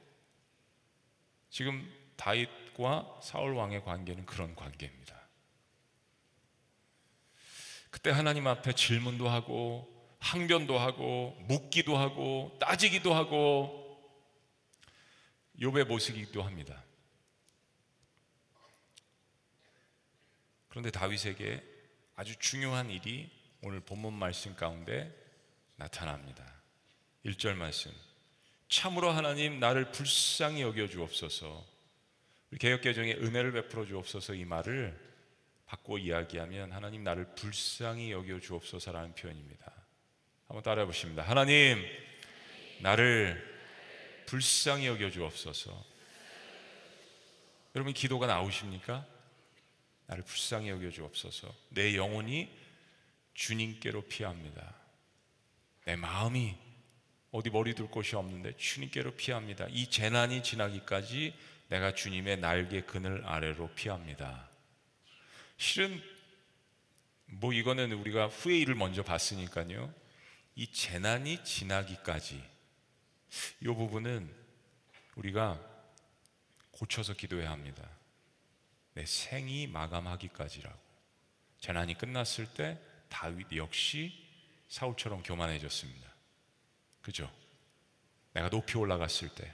지금 1.52 1.88
다윗과 2.16 3.20
사울 3.22 3.54
왕의 3.54 3.84
관계는 3.84 4.26
그런 4.26 4.56
관계입니다. 4.56 5.16
그때 7.92 8.10
하나님 8.10 8.48
앞에 8.48 8.74
질문도 8.74 9.30
하고 9.30 9.97
항변도 10.20 10.78
하고 10.78 11.38
묻기도 11.48 11.98
하고 11.98 12.56
따지기도 12.60 13.14
하고 13.14 13.84
욥의 15.60 15.86
모습이기도 15.86 16.44
합니다. 16.44 16.84
그런데 20.70 20.92
다윗에게 20.92 21.64
아주 22.16 22.36
중요한 22.38 22.90
일이 22.90 23.32
오늘 23.64 23.80
본문 23.80 24.14
말씀 24.14 24.56
가운데 24.56 25.12
나타납니다. 25.76 26.46
1절 27.26 27.56
말씀. 27.56 27.92
참으로 28.70 29.12
하나님 29.12 29.60
나를 29.60 29.92
불쌍히 29.92 30.62
여겨 30.62 30.88
주옵소서. 30.88 31.66
개혁 32.60 32.82
개정에 32.82 33.14
은혜를 33.14 33.52
베풀어 33.54 33.86
주옵소서 33.86 34.34
이 34.36 34.46
말을 34.46 34.98
바꿔 35.66 35.98
이야기하면 35.98 36.72
하나님 36.72 37.04
나를 37.04 37.36
불쌍히 37.36 38.12
여겨 38.12 38.40
주옵소서라는 38.40 39.16
표현입니다. 39.16 39.77
한번 40.48 40.64
따라해 40.64 40.86
보십니다. 40.86 41.24
하나님 41.24 41.84
나를 42.80 43.44
불쌍히 44.28 44.88
여겨 44.88 45.10
주옵소서. 45.12 45.86
여러분 47.76 47.94
기도가 47.94 48.28
나오십니까? 48.28 49.06
나를 50.08 50.24
불쌍히 50.24 50.70
여겨 50.70 50.90
주옵소서. 50.90 51.54
내 51.70 51.96
영혼이 51.96 52.50
주님께로 53.34 54.04
피합니다. 54.04 54.74
내 55.86 55.96
마음이 55.96 56.56
어디 57.32 57.50
머리 57.50 57.76
둘 57.76 57.90
곳이 57.90 58.16
없는데 58.16 58.56
주님께로 58.56 59.16
피합니다. 59.16 59.68
이 59.70 59.90
재난이 59.90 60.44
지나기까지 60.44 61.36
내가 61.68 61.94
주님의 61.94 62.40
날개 62.40 62.82
그늘 62.82 63.26
아래로 63.26 63.70
피합니다. 63.76 64.50
실은 65.58 66.02
뭐 67.26 67.52
이거는 67.52 67.92
우리가 67.92 68.28
후의 68.28 68.62
일을 68.62 68.76
먼저 68.76 69.04
봤으니까요. 69.04 70.07
이 70.58 70.66
재난이 70.72 71.44
지나기까지 71.44 72.44
이 73.62 73.66
부분은 73.66 74.34
우리가 75.16 75.62
고쳐서 76.72 77.14
기도해야 77.14 77.52
합니다. 77.52 77.88
내 78.96 79.06
생이 79.06 79.68
마감하기까지라고. 79.68 80.76
재난이 81.60 82.00
끝났을 82.00 82.52
때 82.56 82.80
다윗 83.08 83.56
역시 83.56 84.12
사울처럼 84.68 85.22
교만해졌습니다. 85.22 86.12
그죠? 87.04 87.32
내가 88.34 88.50
높이 88.50 88.80
올라갔을 88.80 89.30
때 89.30 89.54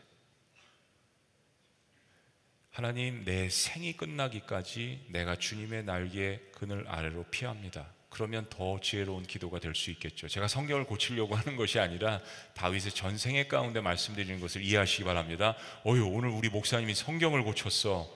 하나님 2.71 3.25
내 3.25 3.49
생이 3.49 3.97
끝나기까지 3.97 5.07
내가 5.09 5.35
주님의 5.35 5.83
날개 5.83 6.39
그늘 6.53 6.87
아래로 6.87 7.25
피합니다. 7.25 7.93
그러면 8.13 8.45
더 8.51 8.79
지혜로운 8.79 9.23
기도가 9.23 9.59
될 9.59 9.73
수 9.73 9.89
있겠죠. 9.89 10.27
제가 10.27 10.47
성경을 10.47 10.85
고치려고 10.85 11.35
하는 11.35 11.55
것이 11.57 11.79
아니라 11.79 12.21
다윗의 12.53 12.91
전생의 12.91 13.47
가운데 13.47 13.81
말씀드리는 13.81 14.39
것을 14.39 14.63
이해하시기 14.63 15.03
바랍니다. 15.03 15.55
어유 15.83 16.05
오늘 16.05 16.29
우리 16.29 16.47
목사님이 16.49 16.93
성경을 16.93 17.43
고쳤어. 17.43 18.07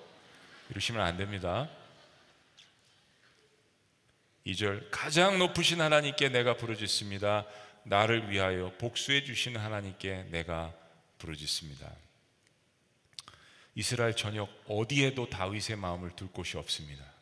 이러시면 0.70 1.02
안 1.02 1.18
됩니다. 1.18 1.68
2절 4.46 4.88
가장 4.92 5.40
높으신 5.40 5.82
하나님께 5.82 6.30
내가 6.30 6.58
부르짖습니다. 6.58 7.48
나를 7.84 8.30
위하여 8.30 8.72
복수해 8.78 9.24
주신 9.24 9.58
하나님께 9.58 10.28
내가 10.30 10.74
부르짖습니다. 11.18 11.92
이스라엘 13.74 14.16
전역 14.16 14.50
어디에도 14.68 15.30
다윗의 15.30 15.78
마음을 15.78 16.12
둘 16.16 16.32
곳이 16.32 16.56
없습니다. 16.58 17.17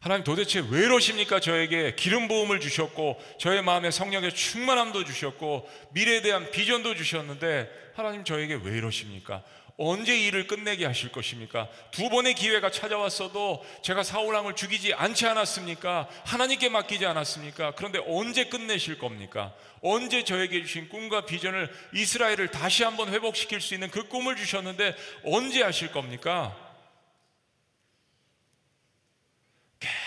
하나님 0.00 0.24
도대체 0.24 0.64
왜 0.70 0.80
이러십니까? 0.80 1.40
저에게 1.40 1.94
기름 1.94 2.26
부음을 2.26 2.58
주셨고 2.58 3.20
저의 3.38 3.62
마음에 3.62 3.90
성령의 3.90 4.34
충만함도 4.34 5.04
주셨고 5.04 5.68
미래에 5.92 6.22
대한 6.22 6.50
비전도 6.50 6.94
주셨는데 6.94 7.70
하나님 7.94 8.24
저에게 8.24 8.58
왜 8.62 8.78
이러십니까? 8.78 9.42
언제 9.76 10.18
일을 10.18 10.46
끝내게 10.46 10.86
하실 10.86 11.12
것입니까? 11.12 11.68
두 11.90 12.08
번의 12.08 12.34
기회가 12.34 12.70
찾아왔어도 12.70 13.62
제가 13.82 14.02
사울왕을 14.02 14.56
죽이지 14.56 14.94
않지 14.94 15.26
않았습니까? 15.26 16.08
하나님께 16.24 16.70
맡기지 16.70 17.04
않았습니까? 17.04 17.74
그런데 17.76 17.98
언제 18.06 18.44
끝내실 18.44 18.98
겁니까? 18.98 19.52
언제 19.82 20.24
저에게 20.24 20.62
주신 20.62 20.88
꿈과 20.88 21.26
비전을 21.26 21.70
이스라엘을 21.92 22.48
다시 22.48 22.84
한번 22.84 23.10
회복시킬 23.10 23.60
수 23.60 23.74
있는 23.74 23.90
그 23.90 24.08
꿈을 24.08 24.36
주셨는데 24.36 24.96
언제 25.24 25.62
하실 25.62 25.92
겁니까? 25.92 26.69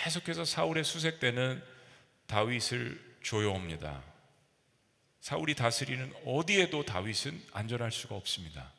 계속해서 0.04 0.44
사울의 0.44 0.84
수색 0.84 1.18
때는 1.18 1.64
다윗을 2.26 3.18
조여옵니다. 3.22 4.02
사울이 5.20 5.54
다스리는 5.54 6.12
어디에도 6.26 6.84
다윗은 6.84 7.42
안전할 7.52 7.90
수가 7.90 8.14
없습니다. 8.14 8.70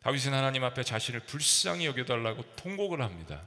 다윗은 0.00 0.32
하나님 0.32 0.64
앞에 0.64 0.82
자신을 0.82 1.20
불쌍히 1.20 1.84
여겨달라고 1.84 2.56
통곡을 2.56 3.02
합니다. 3.02 3.46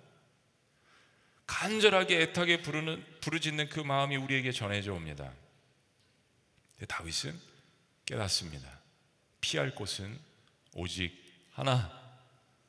간절하게 1.47 2.21
애타게 2.21 2.61
부르는 2.61 3.03
부르짖는 3.21 3.69
그 3.69 3.79
마음이 3.79 4.17
우리에게 4.17 4.51
전해져 4.51 4.93
옵니다. 4.93 5.33
다윗은 6.87 7.39
깨닫습니다. 8.05 8.69
피할 9.41 9.73
곳은 9.73 10.19
오직 10.73 11.11
하나, 11.53 11.91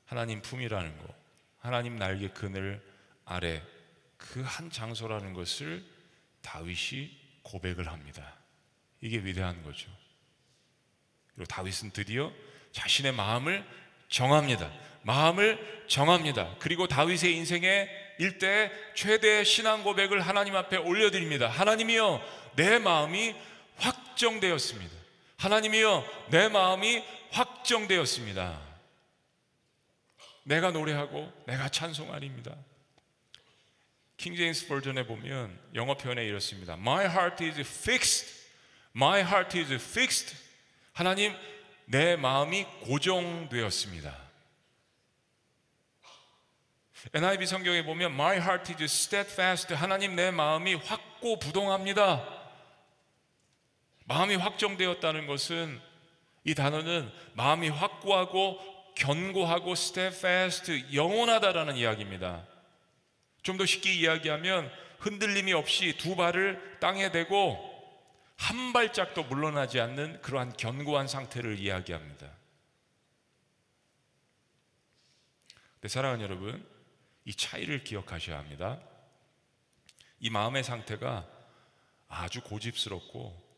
하나님 0.07 0.41
품이라는 0.41 0.97
거, 0.97 1.15
하나님 1.59 1.97
날개 1.97 2.29
그늘 2.29 2.88
아래 3.29 3.63
그 4.17 4.43
한 4.43 4.71
장소라는 4.71 5.33
것을 5.33 5.85
다윗이 6.43 7.11
고백을 7.43 7.89
합니다. 7.89 8.35
이게 9.01 9.19
위대한 9.19 9.63
거죠. 9.63 9.89
그리고 11.35 11.47
다윗은 11.47 11.93
드디어 11.93 12.33
자신의 12.73 13.13
마음을 13.13 13.65
정합니다. 14.09 14.71
마음을 15.03 15.85
정합니다. 15.87 16.57
그리고 16.59 16.89
다윗의 16.89 17.35
인생의 17.37 17.89
일대 18.19 18.71
최대 18.95 19.45
신앙 19.45 19.85
고백을 19.85 20.21
하나님 20.21 20.57
앞에 20.57 20.77
올려드립니다. 20.77 21.49
하나님이여, 21.49 22.21
내 22.57 22.79
마음이 22.79 23.35
확정되었습니다. 23.77 24.95
하나님이여, 25.37 26.27
내 26.31 26.49
마음이 26.49 27.05
확정되었습니다. 27.31 28.61
내가 30.45 30.71
노래하고 30.73 31.33
내가 31.47 31.69
찬송하리입니다. 31.69 32.57
킹제임스 34.19 34.67
버전에 34.67 35.07
보면 35.07 35.57
영어 35.77 35.97
표현에 35.97 36.25
이렇습니다. 36.25 36.75
My 36.75 37.07
heart 37.07 37.45
is 37.45 37.61
fixed. 37.61 38.35
My 38.95 39.21
heart 39.21 39.57
is 39.57 39.73
fixed. 39.75 40.37
하나님 40.93 41.33
내 41.85 42.17
마음이 42.17 42.65
고정되었습니다. 42.83 44.29
NIV 47.15 47.47
성경에 47.47 47.85
보면 47.85 48.13
My 48.13 48.39
heart 48.39 48.73
is 48.73 48.85
steadfast. 48.85 49.73
하나님 49.73 50.17
내 50.17 50.33
마음이 50.33 50.75
확고부동합니다. 50.75 52.39
마음이 54.07 54.35
확정되었다는 54.35 55.29
것은 55.29 55.81
이 56.43 56.57
단어는 56.57 57.09
마음이 57.35 57.69
확고하고 57.69 58.59
견고하고 58.97 59.73
steadfast 59.73 60.93
영원하다라는 60.93 61.77
이야기입니다. 61.77 62.48
좀 63.43 63.57
더 63.57 63.67
쉽게 63.67 63.93
이야기하면 63.93 64.71
흔들림이 64.99 65.53
없이 65.53 65.97
두 65.97 66.17
발을 66.17 66.79
땅에 66.81 67.11
대고 67.13 67.67
한 68.37 68.73
발짝도 68.73 69.25
물러나지 69.25 69.81
않는 69.81 70.23
그러한 70.23 70.57
견고한 70.57 71.09
상태를 71.09 71.59
이야기합니다. 71.59 72.31
네, 75.81 75.89
사랑하는 75.89 76.25
여러분, 76.25 76.67
이 77.25 77.35
차이를 77.35 77.85
기억하셔야 77.85 78.39
합니다. 78.39 78.81
이 80.21 80.31
마음의 80.31 80.65
상태가 80.65 81.27
아주 82.09 82.41
고집스럽고 82.43 83.49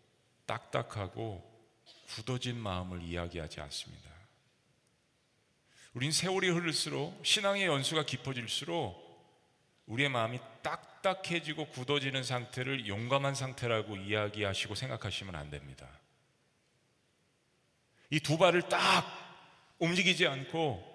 딱딱하고 0.46 1.48
굳어진 2.08 2.58
마음을 2.58 3.02
이야기하지 3.02 3.60
않습니다. 3.60 4.10
우린 5.94 6.12
세월이 6.12 6.48
흐를수록 6.50 7.24
신앙의 7.24 7.66
연수가 7.66 8.04
깊어질수록 8.04 9.09
우리의 9.90 10.08
마음이 10.08 10.38
딱딱해지고 10.62 11.66
굳어지는 11.66 12.22
상태를 12.22 12.86
용감한 12.86 13.34
상태라고 13.34 13.96
이야기하시고 13.96 14.74
생각하시면 14.76 15.34
안 15.34 15.50
됩니다. 15.50 15.88
이 18.10 18.20
두 18.20 18.38
발을 18.38 18.62
딱 18.68 19.04
움직이지 19.78 20.26
않고 20.26 20.88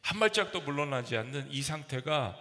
한 0.00 0.18
발짝도 0.18 0.62
물러나지 0.62 1.16
않는 1.16 1.50
이 1.50 1.62
상태가 1.62 2.38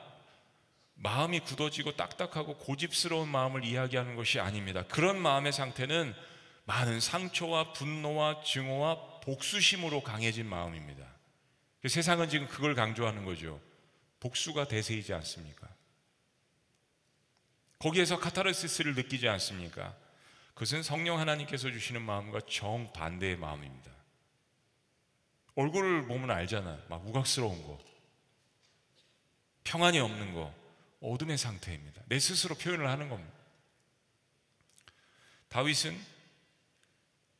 마음이 0.95 1.41
굳어지고 1.41 1.95
딱딱하고 1.95 2.57
고집스러운 2.57 3.27
마음을 3.27 3.65
이야기하는 3.65 4.15
것이 4.15 4.39
아닙니다. 4.39 4.83
그런 4.87 5.21
마음의 5.21 5.51
상태는 5.51 6.13
많은 6.65 6.99
상처와 6.99 7.73
분노와 7.73 8.43
증오와 8.43 9.19
복수심으로 9.21 10.03
강해진 10.03 10.45
마음입니다. 10.45 11.05
세상은 11.87 12.29
지금 12.29 12.47
그걸 12.47 12.75
강조하는 12.75 13.25
거죠. 13.25 13.59
복수가 14.21 14.67
대세이지 14.67 15.13
않습니까? 15.13 15.67
거기에서 17.79 18.19
카타르시스를 18.19 18.95
느끼지 18.95 19.27
않습니까? 19.27 19.97
그것은 20.53 20.83
성령 20.83 21.19
하나님께서 21.19 21.71
주시는 21.71 22.01
마음과 22.03 22.41
정반대의 22.49 23.35
마음입니다. 23.37 23.91
얼굴을 25.55 26.07
보면 26.07 26.29
알잖아. 26.31 26.79
막 26.87 27.05
우각스러운 27.07 27.61
거. 27.63 27.79
평안이 29.63 29.99
없는 29.99 30.33
거. 30.33 30.53
어둠의 31.01 31.37
상태입니다. 31.39 32.03
내 32.05 32.19
스스로 32.19 32.53
표현을 32.53 32.87
하는 32.87 33.09
겁니다. 33.09 33.33
다윗은 35.49 35.99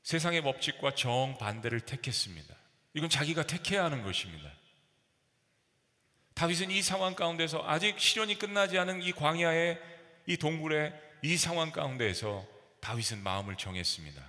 세상의 0.02 0.42
법칙과 0.42 0.96
정반대를 0.96 1.82
택했습니다. 1.82 2.56
이건 2.96 3.10
자기가 3.10 3.46
택해야 3.46 3.86
하는 3.86 4.02
것입니다. 4.02 4.52
다윗은 6.42 6.72
이 6.72 6.82
상황 6.82 7.14
가운데서 7.14 7.64
아직 7.68 8.00
시련이 8.00 8.40
끝나지 8.40 8.80
않은 8.80 9.04
이 9.04 9.12
광야의 9.12 9.80
이 10.26 10.38
동굴의 10.38 10.92
이 11.22 11.38
상황 11.38 11.72
가운데에서 11.72 12.44
다윗은 12.80 13.22
마음을 13.22 13.58
정했습니다. 13.58 14.20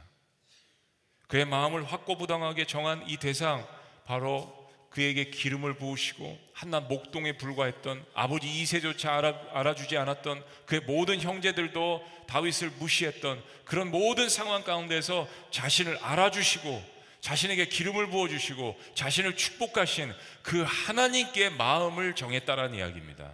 그의 1.27 1.47
마음을 1.47 1.85
확고부당하게 1.85 2.67
정한 2.67 3.03
이 3.09 3.17
대상 3.17 3.67
바로 4.05 4.55
그에게 4.91 5.31
기름을 5.31 5.79
부으시고 5.79 6.39
한낱 6.53 6.89
목동에 6.89 7.39
불과했던 7.39 8.05
아버지 8.13 8.61
이세조차 8.61 9.17
알아, 9.17 9.45
알아주지 9.55 9.97
않았던 9.97 10.45
그의 10.67 10.83
모든 10.83 11.19
형제들도 11.19 12.05
다윗을 12.29 12.73
무시했던 12.79 13.43
그런 13.65 13.91
모든 13.91 14.29
상황 14.29 14.65
가운데서 14.65 15.27
자신을 15.51 15.97
알아주시고 15.97 16.92
자신에게 17.23 17.67
기름을 17.67 18.09
부어 18.09 18.29
주시고 18.29 18.79
자신을 18.95 19.37
축복하신 19.37 20.13
그 20.43 20.65
하나님께 20.67 21.51
마음을 21.51 22.15
정했다라는 22.15 22.77
이야기입니다. 22.77 23.33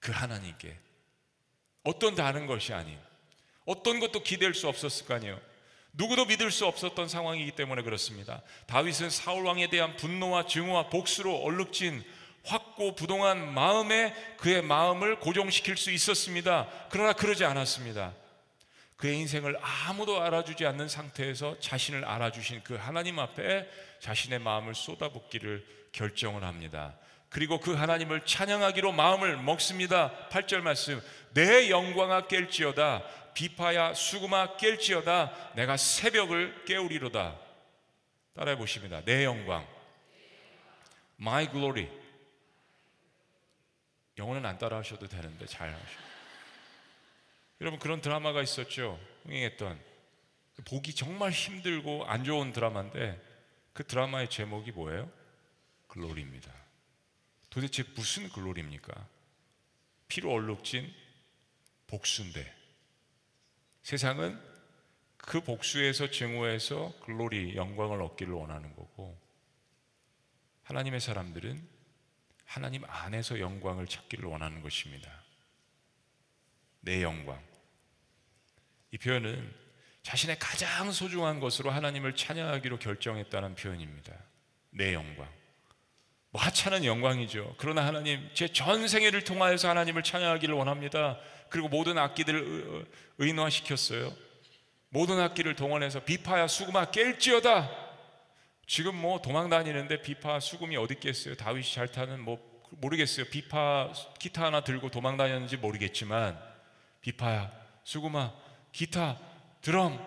그 0.00 0.10
하나님께 0.10 0.74
어떤 1.84 2.14
다른 2.14 2.46
것이 2.46 2.72
아닌 2.72 2.98
어떤 3.66 4.00
것도 4.00 4.22
기댈 4.22 4.54
수 4.54 4.68
없었을 4.68 5.06
거 5.06 5.14
아니에요. 5.14 5.38
누구도 5.92 6.24
믿을 6.24 6.50
수 6.50 6.64
없었던 6.64 7.08
상황이기 7.08 7.52
때문에 7.52 7.82
그렇습니다. 7.82 8.40
다윗은 8.66 9.10
사울 9.10 9.44
왕에 9.44 9.68
대한 9.68 9.94
분노와 9.96 10.46
증오와 10.46 10.88
복수로 10.88 11.36
얼룩진 11.36 12.02
확고 12.44 12.94
부동한 12.94 13.52
마음에 13.52 14.14
그의 14.38 14.62
마음을 14.62 15.20
고정시킬 15.20 15.76
수 15.76 15.90
있었습니다. 15.90 16.68
그러나 16.88 17.12
그러지 17.12 17.44
않았습니다. 17.44 18.14
그의 18.98 19.16
인생을 19.20 19.56
아무도 19.62 20.20
알아주지 20.20 20.66
않는 20.66 20.88
상태에서 20.88 21.58
자신을 21.60 22.04
알아주신 22.04 22.62
그 22.64 22.74
하나님 22.74 23.20
앞에 23.20 23.68
자신의 24.00 24.40
마음을 24.40 24.74
쏟아붓기를 24.74 25.64
결정을 25.92 26.42
합니다. 26.42 26.98
그리고 27.28 27.60
그 27.60 27.74
하나님을 27.74 28.26
찬양하기로 28.26 28.90
마음을 28.92 29.36
먹습니다. 29.36 30.28
8절 30.30 30.62
말씀. 30.62 31.00
내 31.32 31.70
영광아 31.70 32.26
깰지어다. 32.26 33.04
비파야 33.34 33.94
수금아 33.94 34.56
깰지어다 34.56 35.54
내가 35.54 35.76
새벽을 35.76 36.64
깨우리로다. 36.64 37.38
따라해 38.34 38.56
보십시다. 38.56 39.00
내 39.04 39.24
영광. 39.24 39.64
My 41.20 41.48
glory. 41.52 41.88
영어는 44.18 44.44
안 44.44 44.58
따라 44.58 44.78
하셔도 44.78 45.06
되는데 45.06 45.46
잘 45.46 45.68
하셔. 45.68 46.07
여러분 47.60 47.78
그런 47.78 48.00
드라마가 48.00 48.42
있었죠. 48.42 49.00
흥행했던 49.24 49.80
보기 50.64 50.94
정말 50.94 51.30
힘들고 51.30 52.04
안 52.06 52.24
좋은 52.24 52.52
드라마인데 52.52 53.20
그 53.72 53.84
드라마의 53.84 54.30
제목이 54.30 54.72
뭐예요? 54.72 55.10
Glory입니다. 55.88 56.52
도대체 57.50 57.84
무슨 57.94 58.28
글로리입니까? 58.28 59.08
피로 60.08 60.32
얼룩진 60.32 60.92
복수인데 61.86 62.54
세상은 63.82 64.40
그 65.16 65.40
복수에서 65.40 66.10
증오에서 66.10 66.92
글로리 67.04 67.56
영광을 67.56 68.02
얻기를 68.02 68.32
원하는 68.32 68.74
거고 68.74 69.18
하나님의 70.64 71.00
사람들은 71.00 71.66
하나님 72.44 72.84
안에서 72.84 73.40
영광을 73.40 73.86
찾기를 73.86 74.24
원하는 74.24 74.62
것입니다. 74.62 75.22
내 76.80 77.02
영광. 77.02 77.47
이 78.90 78.98
표현은 78.98 79.54
자신의 80.02 80.38
가장 80.38 80.90
소중한 80.90 81.40
것으로 81.40 81.70
하나님을 81.70 82.16
찬양하기로 82.16 82.78
결정했다는 82.78 83.54
표현입니다. 83.56 84.12
내 84.70 84.94
영광. 84.94 85.28
뭐 86.30 86.42
하찮은 86.42 86.84
영광이죠. 86.84 87.54
그러나 87.58 87.84
하나님 87.86 88.28
제 88.34 88.48
전 88.48 88.86
생애를 88.88 89.24
통하여서 89.24 89.68
하나님을 89.68 90.02
찬양하기를 90.02 90.54
원합니다. 90.54 91.18
그리고 91.50 91.68
모든 91.68 91.98
악기들을 91.98 92.86
의노화시켰어요. 93.18 94.12
모든 94.90 95.20
악기를 95.20 95.56
동원해서 95.56 96.00
비파야 96.04 96.46
수금아 96.46 96.86
깰지어다. 96.86 97.68
지금 98.66 98.94
뭐 98.96 99.20
도망 99.20 99.48
다니는데 99.48 100.02
비파 100.02 100.40
수금이 100.40 100.76
어디 100.76 100.94
있겠어요? 100.94 101.34
다윗이 101.36 101.72
잘 101.72 101.88
타는 101.90 102.20
뭐 102.20 102.38
모르겠어요. 102.70 103.26
비파 103.26 103.92
기타 104.18 104.44
하나 104.44 104.60
들고 104.62 104.90
도망 104.90 105.16
다녔는지 105.16 105.56
모르겠지만 105.56 106.38
비파야 107.00 107.50
수금아 107.84 108.34
기타 108.72 109.18
드럼 109.62 109.98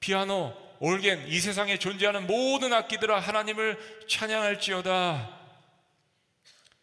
피아노 0.00 0.54
올겐 0.80 1.28
이 1.28 1.40
세상에 1.40 1.78
존재하는 1.78 2.26
모든 2.26 2.72
악기들아 2.72 3.20
하나님을 3.20 4.06
찬양할지어다. 4.08 5.40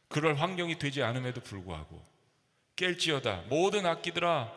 그럴 0.07 0.35
환경이 0.35 0.79
되지 0.79 1.03
않음에도 1.03 1.41
불구하고 1.41 2.01
깰지어다 2.75 3.47
모든 3.47 3.85
악기들아 3.85 4.51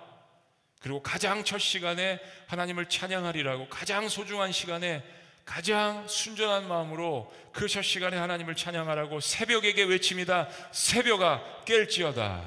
그리고 0.81 1.03
가장 1.03 1.45
첫 1.45 1.59
시간에 1.59 2.21
하나님을 2.47 2.89
찬양하리라고 2.89 3.69
가장 3.69 4.09
소중한 4.09 4.53
시간에 4.53 5.03
가장 5.45 6.07
순전한 6.09 6.69
마음으로 6.69 7.33
그 7.53 7.69
첫 7.69 7.83
시간에 7.83 8.17
하나님을 8.17 8.57
찬양하라고 8.57 9.21
새벽에게 9.21 9.85
외칩니다. 9.85 10.49
새벽아 10.73 11.65
깰지어다. 11.65 12.43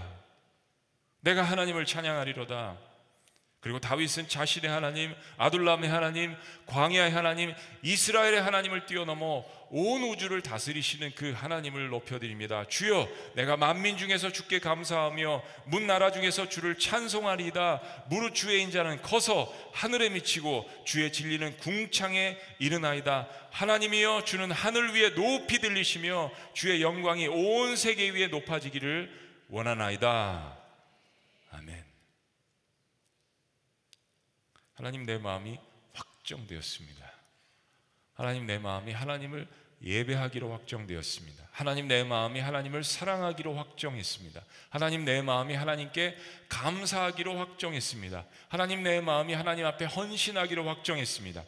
내가 1.22 1.44
하나님을 1.44 1.86
찬양하리로다. 1.86 2.87
그리고 3.60 3.80
다윗은 3.80 4.30
자신의 4.30 4.70
하나님, 4.70 5.14
아둘람의 5.38 5.90
하나님, 5.90 6.36
광야의 6.68 7.12
하나님, 7.12 7.54
이스라엘의 7.82 8.42
하나님을 8.42 8.86
뛰어넘어 8.86 9.44
온 9.70 10.04
우주를 10.04 10.42
다스리시는 10.42 11.12
그 11.16 11.34
하나님을 11.34 11.90
높여드립니다. 11.90 12.66
주여, 12.70 13.10
내가 13.34 13.58
만민 13.58 13.98
중에서 13.98 14.32
주께 14.32 14.60
감사하며 14.60 15.44
문 15.66 15.88
나라 15.88 16.12
중에서 16.12 16.48
주를 16.48 16.78
찬송하리이다. 16.78 18.06
무릇 18.10 18.36
주의 18.36 18.62
인자는 18.62 19.02
커서 19.02 19.52
하늘에 19.74 20.10
미치고 20.10 20.70
주의 20.86 21.12
진리는 21.12 21.58
궁창에 21.58 22.38
이르나이다. 22.60 23.28
하나님이여, 23.52 24.24
주는 24.24 24.52
하늘 24.52 24.94
위에 24.94 25.16
높이 25.16 25.60
들리시며 25.60 26.32
주의 26.54 26.82
영광이 26.82 27.28
온 27.28 27.76
세계 27.76 28.12
위에 28.12 28.28
높아지기를 28.28 29.12
원하나이다. 29.50 30.58
아멘. 31.52 31.87
하나님 34.78 35.08
내 35.08 35.18
마음이 35.18 35.58
확정되었습니다. 35.94 37.12
하나님 38.14 38.46
내 38.46 38.60
마음이 38.60 38.94
하나님을 38.94 39.48
예배하기로 39.82 40.52
확정되었습니다. 40.52 41.48
하나님 41.52 41.88
내 41.88 42.04
마음이 42.04 42.40
하나님을 42.40 42.84
사랑하기로 42.84 43.56
확정했습니다. 43.56 44.42
하나님 44.70 45.04
내 45.04 45.24
마음이 45.24 45.56
하나님께 45.56 46.16
감사하기로 46.50 47.38
확정했습니다. 47.38 48.26
하나님 48.50 48.84
내 48.84 49.02
마음이 49.02 49.34
하나님 49.34 49.66
앞에 49.66 49.86
헌신하기로 49.86 50.68
확정했습니다. 50.68 51.44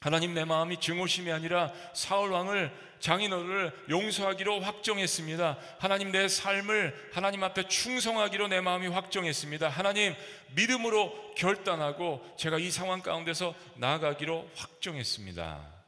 하나님 0.00 0.32
내 0.32 0.46
마음이 0.46 0.80
증오심이 0.80 1.30
아니라 1.30 1.70
사울 1.94 2.32
왕을 2.32 2.72
장인어를 3.02 3.72
용서하기로 3.90 4.60
확정했습니다. 4.60 5.58
하나님 5.80 6.12
내 6.12 6.28
삶을 6.28 7.10
하나님 7.12 7.42
앞에 7.42 7.66
충성하기로 7.66 8.46
내 8.46 8.60
마음이 8.60 8.86
확정했습니다. 8.86 9.68
하나님 9.68 10.14
믿음으로 10.54 11.34
결단하고 11.34 12.24
제가 12.38 12.58
이 12.58 12.70
상황 12.70 13.02
가운데서 13.02 13.56
나아가기로 13.74 14.48
확정했습니다. 14.54 15.82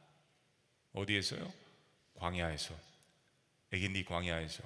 어디에서요? 0.91 1.51
광야에서 2.15 2.75
에긴디 3.71 4.03
광야에서 4.03 4.63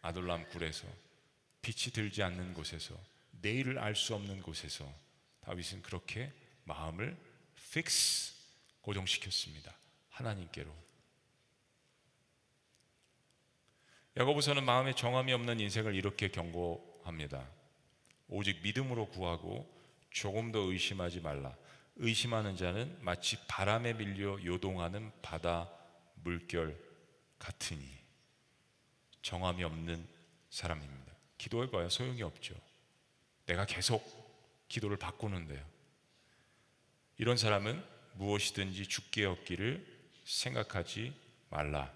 아둘람 0.00 0.48
굴에서 0.50 0.86
빛이 1.60 1.92
들지 1.92 2.22
않는 2.22 2.54
곳에서 2.54 2.94
내일을 3.42 3.80
알 3.80 3.96
수 3.96 4.14
없는 4.14 4.42
곳에서 4.42 4.88
다윗은 5.40 5.82
그렇게 5.82 6.30
마음을 6.64 7.16
fix 7.72 8.32
고정시켰습니다. 8.82 9.74
하나님께로. 10.10 10.84
야고보서는 14.16 14.64
마음에 14.64 14.94
정함이 14.94 15.32
없는 15.32 15.58
인생을 15.58 15.94
이렇게 15.94 16.28
경고합니다. 16.28 17.48
오직 18.28 18.62
믿음으로 18.62 19.08
구하고 19.08 19.68
조금 20.10 20.52
더 20.52 20.60
의심하지 20.60 21.20
말라. 21.20 21.56
의심하는 21.96 22.56
자는 22.56 22.96
마치 23.00 23.36
바람에 23.48 23.94
밀려 23.94 24.38
요동하는 24.44 25.10
바다 25.20 25.68
물결 26.22 26.78
같으니 27.38 27.84
정함이 29.22 29.64
없는 29.64 30.06
사람입니다. 30.50 31.12
기도해봐야 31.38 31.88
소용이 31.88 32.22
없죠. 32.22 32.54
내가 33.46 33.66
계속 33.66 34.02
기도를 34.68 34.96
바꾸는데요. 34.96 35.64
이런 37.18 37.36
사람은 37.36 37.84
무엇이든지 38.14 38.86
죽게 38.86 39.24
얻기를 39.26 39.84
생각하지 40.24 41.12
말라. 41.50 41.92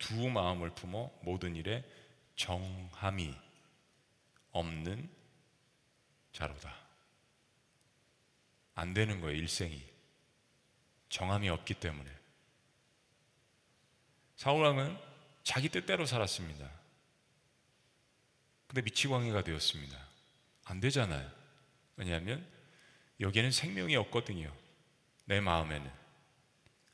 두 0.00 0.28
마음을 0.28 0.70
품어 0.70 1.12
모든 1.22 1.54
일에 1.54 1.84
정함이 2.34 3.32
없는 4.50 5.08
자로다. 6.32 6.74
안 8.74 8.94
되는 8.94 9.20
거예요, 9.20 9.36
일생이. 9.36 9.80
정함이 11.10 11.48
없기 11.50 11.74
때문에. 11.74 12.10
사울왕은 14.36 14.98
자기 15.44 15.68
뜻대로 15.68 16.06
살았습니다. 16.06 16.68
근데 18.66 18.80
미치광이가 18.82 19.44
되었습니다. 19.44 19.98
안 20.64 20.80
되잖아요. 20.80 21.30
왜냐하면 21.96 22.46
여기에는 23.20 23.50
생명이 23.50 23.96
없거든요. 23.96 24.50
내 25.26 25.40
마음에는. 25.40 25.90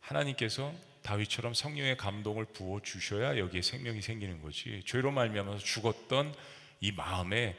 하나님께서 0.01 0.75
다윗처럼 1.07 1.55
성령의 1.55 1.97
감동을 1.97 2.47
부어 2.47 2.81
주셔야 2.83 3.39
여기에 3.39 3.63
생명이 3.63 4.03
생기는 4.03 4.43
거지. 4.43 4.83
죄로 4.85 5.13
말미암아서 5.13 5.59
죽었던 5.59 6.35
이 6.81 6.91
마음에 6.91 7.57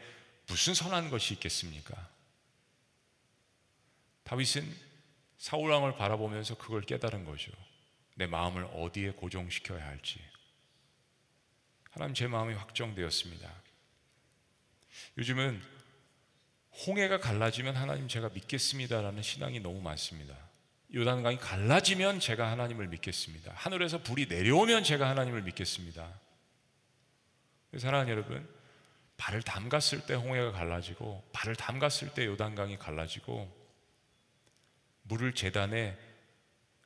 무슨 0.47 0.73
선한 0.73 1.09
것이 1.09 1.33
있겠습니까? 1.35 1.95
다윗은 4.25 4.69
사울 5.37 5.71
왕을 5.71 5.95
바라보면서 5.95 6.57
그걸 6.57 6.81
깨달은 6.81 7.23
거죠. 7.23 7.53
내 8.15 8.27
마음을 8.27 8.65
어디에 8.73 9.11
고정시켜야 9.11 9.85
할지. 9.85 10.19
하나님 11.91 12.13
제 12.13 12.27
마음이 12.27 12.53
확정되었습니다. 12.53 13.49
요즘은 15.19 15.61
홍해가 16.85 17.19
갈라지면 17.19 17.77
하나님 17.77 18.09
제가 18.09 18.29
믿겠습니다라는 18.29 19.23
신앙이 19.23 19.61
너무 19.61 19.81
많습니다. 19.81 20.46
요단강이 20.93 21.37
갈라지면 21.37 22.19
제가 22.19 22.49
하나님을 22.51 22.87
믿겠습니다. 22.87 23.51
하늘에서 23.55 24.01
불이 24.01 24.27
내려오면 24.27 24.83
제가 24.83 25.09
하나님을 25.09 25.41
믿겠습니다. 25.43 26.19
사랑하는 27.77 28.11
여러분, 28.11 28.47
발을 29.17 29.41
담갔을 29.41 30.05
때 30.05 30.13
홍해가 30.13 30.51
갈라지고 30.51 31.27
발을 31.33 31.55
담갔을 31.55 32.13
때 32.13 32.25
요단강이 32.25 32.77
갈라지고 32.77 33.51
물을 35.03 35.33
재단에 35.33 35.97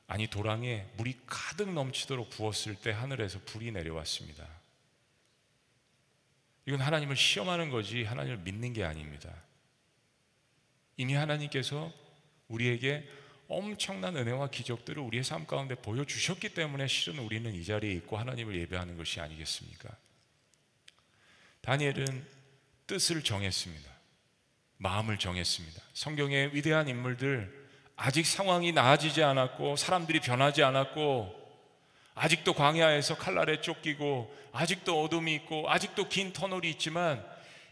아니 0.06 0.26
도랑에 0.26 0.86
물이 0.96 1.20
가득 1.26 1.72
넘치도록 1.72 2.30
부었을 2.30 2.74
때 2.74 2.90
하늘에서 2.90 3.38
불이 3.46 3.70
내려왔습니다. 3.70 4.46
이건 6.66 6.80
하나님을 6.80 7.16
시험하는 7.16 7.70
거지 7.70 8.04
하나님을 8.04 8.38
믿는 8.38 8.72
게 8.72 8.84
아닙니다. 8.84 9.32
이미 10.96 11.14
하나님께서 11.14 11.92
우리에게 12.48 13.08
엄청난 13.52 14.16
은혜와 14.16 14.48
기적들을 14.48 15.02
우리의 15.02 15.24
삶 15.24 15.46
가운데 15.46 15.74
보여주셨기 15.74 16.50
때문에 16.50 16.86
실은 16.86 17.18
우리는 17.18 17.54
이 17.54 17.64
자리에 17.64 17.92
있고 17.92 18.16
하나님을 18.16 18.56
예배하는 18.56 18.96
것이 18.96 19.20
아니겠습니까? 19.20 19.88
다니엘은 21.60 22.26
뜻을 22.86 23.22
정했습니다. 23.22 23.90
마음을 24.78 25.18
정했습니다. 25.18 25.80
성경의 25.94 26.54
위대한 26.54 26.88
인물들 26.88 27.68
아직 27.96 28.26
상황이 28.26 28.72
나아지지 28.72 29.22
않았고 29.22 29.76
사람들이 29.76 30.20
변하지 30.20 30.64
않았고 30.64 31.40
아직도 32.14 32.54
광야에서 32.54 33.16
칼날에 33.16 33.60
쫓기고 33.60 34.34
아직도 34.52 35.02
어둠이 35.02 35.34
있고 35.36 35.70
아직도 35.70 36.08
긴 36.08 36.32
터널이 36.32 36.68
있지만 36.70 37.24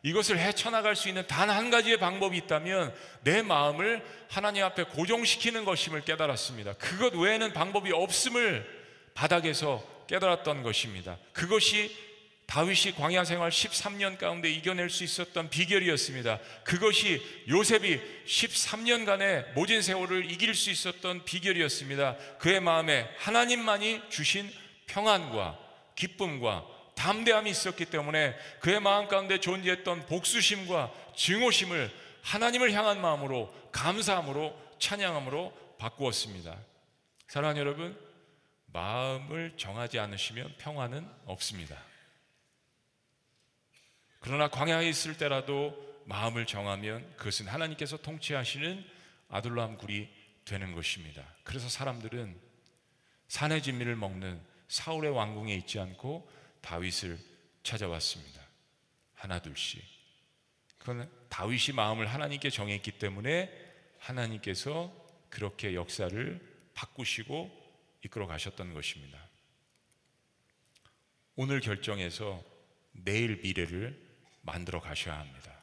이것을 0.02 0.38
헤쳐나갈 0.38 0.96
수 0.96 1.08
있는 1.08 1.26
단 1.26 1.50
한 1.50 1.70
가지의 1.70 1.98
방법이 1.98 2.36
있다면 2.38 2.94
내 3.22 3.42
마음을 3.42 4.04
하나님 4.28 4.64
앞에 4.64 4.84
고정시키는 4.84 5.64
것임을 5.64 6.04
깨달았습니다. 6.04 6.74
그것 6.74 7.14
외에는 7.14 7.52
방법이 7.52 7.92
없음을 7.92 8.66
바닥에서 9.14 9.84
깨달았던 10.06 10.62
것입니다. 10.62 11.18
그것이 11.32 11.94
다윗이 12.46 12.94
광야 12.96 13.24
생활 13.24 13.50
13년 13.50 14.18
가운데 14.18 14.50
이겨낼 14.50 14.90
수 14.90 15.04
있었던 15.04 15.50
비결이었습니다. 15.50 16.40
그것이 16.64 17.22
요셉이 17.48 18.00
13년간의 18.26 19.52
모진 19.54 19.82
세월을 19.82 20.30
이길 20.32 20.54
수 20.56 20.70
있었던 20.70 21.24
비결이었습니다. 21.24 22.16
그의 22.38 22.60
마음에 22.60 23.08
하나님만이 23.18 24.02
주신 24.08 24.50
평안과 24.86 25.58
기쁨과 25.94 26.64
담대함이 27.00 27.48
있었기 27.48 27.86
때문에 27.86 28.36
그의 28.60 28.78
마음 28.78 29.08
가운데 29.08 29.40
존재했던 29.40 30.04
복수심과 30.04 30.92
증오심을 31.16 31.90
하나님을 32.20 32.72
향한 32.72 33.00
마음으로 33.00 33.50
감사함으로 33.72 34.54
찬양함으로 34.78 35.76
바꾸었습니다. 35.78 36.54
사랑하는 37.26 37.58
여러분, 37.58 37.98
마음을 38.66 39.54
정하지 39.56 39.98
않으시면 39.98 40.56
평안은 40.58 41.08
없습니다. 41.24 41.78
그러나 44.18 44.48
광야에 44.48 44.86
있을 44.86 45.16
때라도 45.16 45.74
마음을 46.04 46.44
정하면 46.44 47.10
그것은 47.16 47.48
하나님께서 47.48 47.96
통치하시는 47.96 48.84
아둘람 49.30 49.78
굴이 49.78 50.06
되는 50.44 50.74
것입니다. 50.74 51.24
그래서 51.44 51.70
사람들은 51.70 52.38
산의 53.28 53.62
진미를 53.62 53.96
먹는 53.96 54.38
사울의 54.68 55.12
왕궁에 55.12 55.54
있지 55.54 55.80
않고 55.80 56.39
다윗을 56.60 57.18
찾아왔습니다. 57.62 58.40
하나둘씩. 59.14 59.82
그건 60.78 61.10
다윗이 61.28 61.74
마음을 61.74 62.06
하나님께 62.06 62.50
정했기 62.50 62.92
때문에 62.92 63.50
하나님께서 63.98 64.90
그렇게 65.28 65.74
역사를 65.74 66.40
바꾸시고 66.74 67.50
이끌어 68.04 68.26
가셨던 68.26 68.72
것입니다. 68.72 69.18
오늘 71.36 71.60
결정해서 71.60 72.42
내일 72.92 73.36
미래를 73.42 73.98
만들어 74.42 74.80
가셔야 74.80 75.18
합니다. 75.18 75.62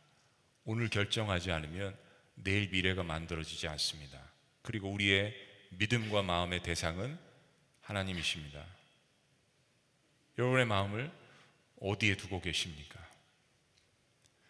오늘 0.64 0.90
결정하지 0.90 1.52
않으면 1.52 1.98
내일 2.36 2.70
미래가 2.70 3.04
만들어지지 3.04 3.68
않습니다. 3.68 4.22
그리고 4.62 4.92
우리의 4.92 5.36
믿음과 5.72 6.22
마음의 6.22 6.62
대상은 6.62 7.18
하나님이십니다. 7.82 8.77
여러분의 10.38 10.66
마음을 10.66 11.12
어디에 11.80 12.16
두고 12.16 12.42
계십니까? 12.42 13.06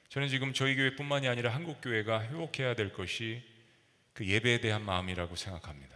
저는 0.09 0.29
지금 0.29 0.53
저희 0.53 0.75
교회뿐만이 0.75 1.27
아니라 1.27 1.53
한국 1.53 1.81
교회가 1.81 2.23
회복해야 2.23 2.75
될 2.75 2.93
것이 2.93 3.43
그 4.13 4.25
예배에 4.25 4.61
대한 4.61 4.83
마음이라고 4.83 5.35
생각합니다. 5.35 5.95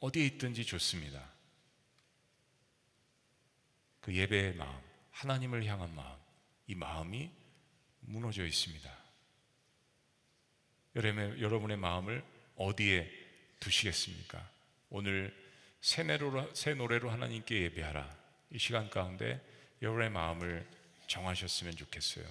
어디에 0.00 0.26
있든지 0.26 0.64
좋습니다. 0.64 1.32
그 4.00 4.14
예배의 4.14 4.54
마음, 4.54 4.78
하나님을 5.10 5.64
향한 5.64 5.94
마음, 5.94 6.16
이 6.66 6.74
마음이 6.74 7.30
무너져 8.00 8.44
있습니다. 8.44 8.90
여러분의, 10.94 11.76
마음을 11.76 12.22
어디에 12.56 13.10
두시겠습니까? 13.60 14.48
오늘 14.90 15.34
새 15.80 16.02
노래로, 16.02 16.54
새 16.54 16.74
노래로 16.74 17.10
하나님께 17.10 17.62
예배하라. 17.62 18.23
이 18.50 18.58
시간 18.58 18.88
가운데 18.90 19.40
여러분의 19.82 20.10
마음을 20.10 20.66
정하셨으면 21.06 21.76
좋겠어요. 21.76 22.24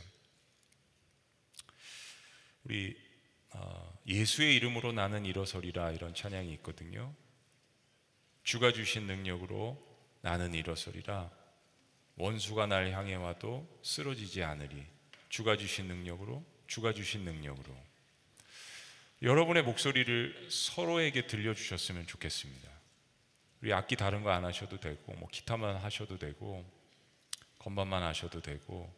우리 2.64 2.98
어, 3.52 4.00
예수의 4.08 4.56
이름으로 4.56 4.92
나는 4.94 5.26
일어서리라 5.26 5.92
이런 5.92 6.16
찬양이 6.16 6.52
있거든요. 6.56 7.14
주가 8.44 8.72
주신 8.72 9.06
능력으로 9.06 9.82
나는 10.22 10.54
일어서리라. 10.54 11.30
원수가 12.16 12.68
날 12.68 12.92
향해 12.92 13.16
와도 13.16 13.68
쓰러지지 13.84 14.44
않으리. 14.44 14.86
주가 15.30 15.58
주신 15.58 15.88
능력으로, 15.88 16.46
주가 16.68 16.94
주신 16.94 17.26
능력으로. 17.26 17.76
여러분의 19.22 19.64
목소리를 19.64 20.48
서로에게 20.50 21.28
들려주셨으면 21.28 22.06
좋겠습니다. 22.08 22.73
우리 23.64 23.72
악기 23.72 23.96
다른 23.96 24.24
거 24.24 24.30
안 24.30 24.44
하셔도 24.44 24.78
되고, 24.78 25.14
뭐 25.14 25.30
기타만 25.32 25.78
하셔도 25.78 26.18
되고, 26.20 26.70
건반만 27.60 28.04
하셔도 28.04 28.42
되고, 28.42 28.94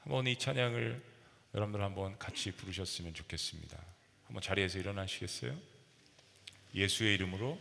한번 0.00 0.26
이 0.26 0.36
찬양을 0.36 1.00
여러분들 1.54 1.80
한번 1.80 2.18
같이 2.18 2.50
부르셨으면 2.50 3.14
좋겠습니다. 3.14 3.78
한번 4.24 4.42
자리에서 4.42 4.80
일어나시겠어요? 4.80 5.56
예수의 6.74 7.14
이름으로 7.14 7.56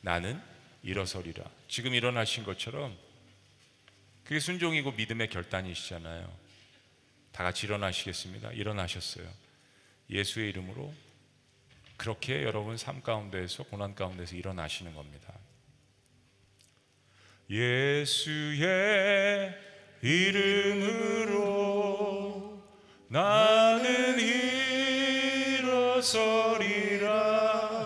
나는 0.00 0.42
일어서리라. 0.82 1.44
지금 1.68 1.92
일어나신 1.92 2.44
것처럼 2.44 2.96
그게 4.24 4.40
순종이고 4.40 4.92
믿음의 4.92 5.28
결단이시잖아요. 5.28 6.34
다 7.32 7.44
같이 7.44 7.66
일어나시겠습니다. 7.66 8.52
일어나셨어요. 8.52 9.30
예수의 10.08 10.48
이름으로 10.48 10.94
그렇게 12.00 12.42
여러분 12.44 12.78
삶 12.78 13.02
가운데에서 13.02 13.64
고난 13.64 13.94
가운데서 13.94 14.34
일어나시는 14.34 14.94
겁니다. 14.94 15.34
예수의 17.50 18.64
이름으로 20.00 21.38
나는 23.08 24.18
일어서리라. 25.58 26.78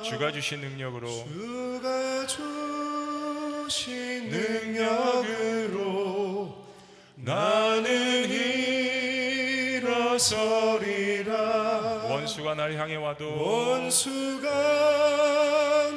주가 0.02 0.30
주신 0.30 0.60
능력으로. 0.60 1.08
주가 1.08 2.24
주신 3.66 4.28
능력으로 4.28 5.74
나는 7.16 8.30
일어서리라 9.70 11.13
원수가 12.24 12.54
날 12.54 12.72
향해 12.78 12.96
와도 12.96 13.36
원수가 13.36 14.48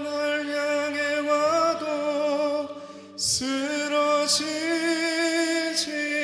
날 0.04 0.46
향해 0.46 1.20
와도 1.30 2.68
쓰러지지 3.16 4.42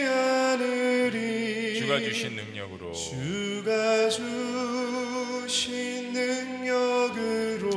않으리. 0.06 1.80
주가 1.80 2.00
주신 2.00 2.36
능력으로. 2.36 2.92
주가 2.92 4.10
주신 4.10 6.12
능력으로. 6.12 7.70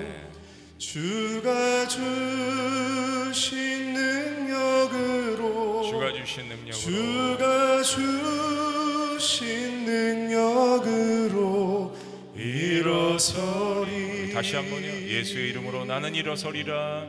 네. 0.00 0.28
주가 0.76 1.88
주신 1.88 3.94
능력으로. 3.94 5.82
주가 5.88 6.12
주신 6.12 6.46
능력으로. 6.46 6.76
주가 6.76 7.82
주신 7.82 9.69
일어서리. 13.20 14.32
다시 14.32 14.56
한번요. 14.56 14.86
예수의 14.86 15.50
이름으로 15.50 15.84
나는 15.84 16.14
일어서리라. 16.14 17.06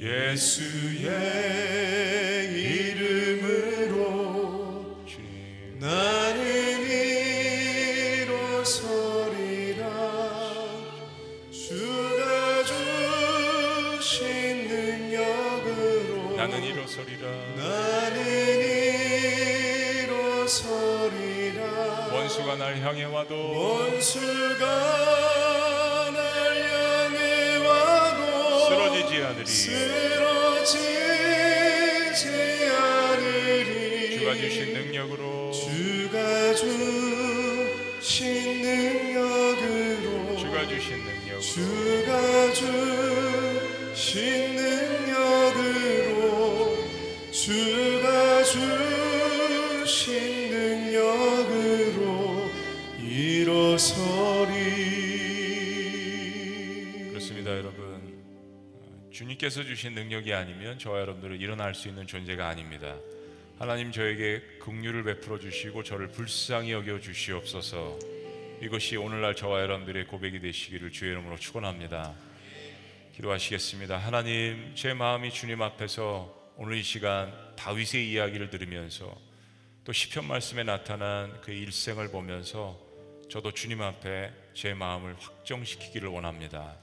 예수의 0.00 1.10
이름으로 3.84 5.04
주님. 5.06 5.78
나는 5.78 6.80
일어서리라. 8.22 9.84
주가 11.52 12.64
주신 13.98 14.66
능력으로 14.66 16.36
나는 16.36 16.62
일어서리라. 16.62 17.28
나는 17.56 18.26
일어서리라 20.06 20.79
원수가 22.30 22.54
날 22.54 22.78
향해 22.78 23.02
와도 23.06 23.34
원수가 23.34 24.64
날 26.12 26.70
향해 26.70 27.56
와도 27.56 28.68
쓰러지지 28.68 29.16
않으리. 29.24 29.44
쓰러지지 29.46 30.78
않으리. 32.70 34.18
주가 34.20 34.34
주신 34.36 34.72
능력으로 34.74 35.50
주가 35.50 36.54
주신 36.54 38.62
능력으로 38.62 40.36
주가 40.36 40.68
주신 40.68 40.98
능력으로 41.02 41.40
주가 41.42 42.52
주신 43.92 44.54
능력으로 44.54 46.14
주가 47.32 48.44
주신 48.44 48.89
주님께서 59.40 59.64
주신 59.64 59.94
능력이 59.94 60.34
아니면 60.34 60.78
저와 60.78 61.00
여러분들은 61.00 61.40
일어날 61.40 61.74
수 61.74 61.88
있는 61.88 62.06
존재가 62.06 62.46
아닙니다. 62.46 62.96
하나님 63.58 63.90
저에게 63.90 64.42
긍휼을 64.60 65.02
베풀어 65.04 65.38
주시고 65.38 65.82
저를 65.82 66.08
불쌍히 66.08 66.72
여겨 66.72 67.00
주시옵소서. 67.00 67.98
이것이 68.60 68.96
오늘날 68.96 69.34
저와 69.34 69.62
여러분들의 69.62 70.06
고백이 70.06 70.40
되시기를 70.40 70.92
주의 70.92 71.12
이름으로 71.12 71.38
축원합니다. 71.38 72.14
기도하시겠습니다. 73.16 73.96
하나님, 73.96 74.74
제 74.74 74.92
마음이 74.92 75.30
주님 75.30 75.62
앞에서 75.62 76.52
오늘 76.56 76.76
이 76.76 76.82
시간 76.82 77.32
다윗의 77.56 78.10
이야기를 78.10 78.50
들으면서 78.50 79.16
또 79.84 79.92
시편 79.92 80.26
말씀에 80.26 80.64
나타난 80.64 81.40
그 81.40 81.50
일생을 81.50 82.10
보면서 82.10 82.78
저도 83.30 83.52
주님 83.52 83.80
앞에 83.80 84.32
제 84.52 84.74
마음을 84.74 85.16
확정시키기를 85.18 86.08
원합니다. 86.08 86.76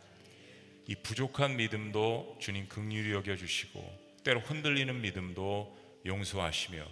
이 0.88 0.96
부족한 0.96 1.58
믿음도 1.58 2.38
주님 2.40 2.68
긍휼히 2.68 3.12
여겨 3.12 3.36
주시고 3.36 4.08
때로 4.24 4.40
흔들리는 4.40 5.02
믿음도 5.02 5.78
용서하시며 6.06 6.86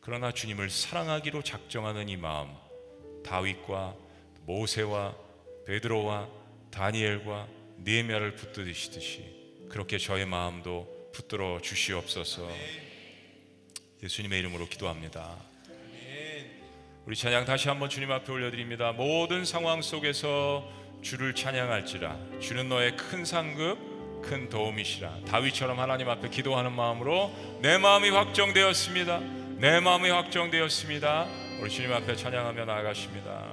그러나 0.00 0.32
주님을 0.32 0.70
사랑하기로 0.70 1.42
작정하는 1.42 2.08
이 2.08 2.16
마음 2.16 2.52
다윗과 3.24 3.94
모세와 4.42 5.14
베드로와 5.66 6.28
다니엘과 6.70 7.48
느헤미야를 7.78 8.34
붙드시듯이 8.34 9.66
그렇게 9.68 9.98
저의 9.98 10.26
마음도 10.26 11.10
붙들어 11.12 11.60
주시옵소서. 11.60 12.48
예수님의 14.02 14.38
이름으로 14.40 14.68
기도합니다. 14.68 15.36
우리 17.04 17.16
찬양 17.16 17.44
다시 17.44 17.68
한번 17.68 17.88
주님 17.88 18.10
앞에 18.10 18.30
올려드립니다. 18.32 18.92
모든 18.92 19.44
상황 19.44 19.82
속에서 19.82 20.68
주를 21.02 21.34
찬양할지라 21.34 22.16
주는 22.40 22.68
너의 22.68 22.96
큰 22.96 23.24
상급 23.24 23.78
큰 24.22 24.48
도움이시라 24.48 25.20
다윗처럼 25.28 25.78
하나님 25.78 26.08
앞에 26.08 26.28
기도하는 26.28 26.72
마음으로 26.72 27.30
내 27.62 27.78
마음이 27.78 28.10
확정되었습니다. 28.10 29.20
내 29.58 29.80
마음이 29.80 30.10
확정되었습니다. 30.10 31.26
우리 31.60 31.70
주님 31.70 31.92
앞에 31.92 32.14
찬양하며 32.14 32.64
나아가십니다. 32.64 33.44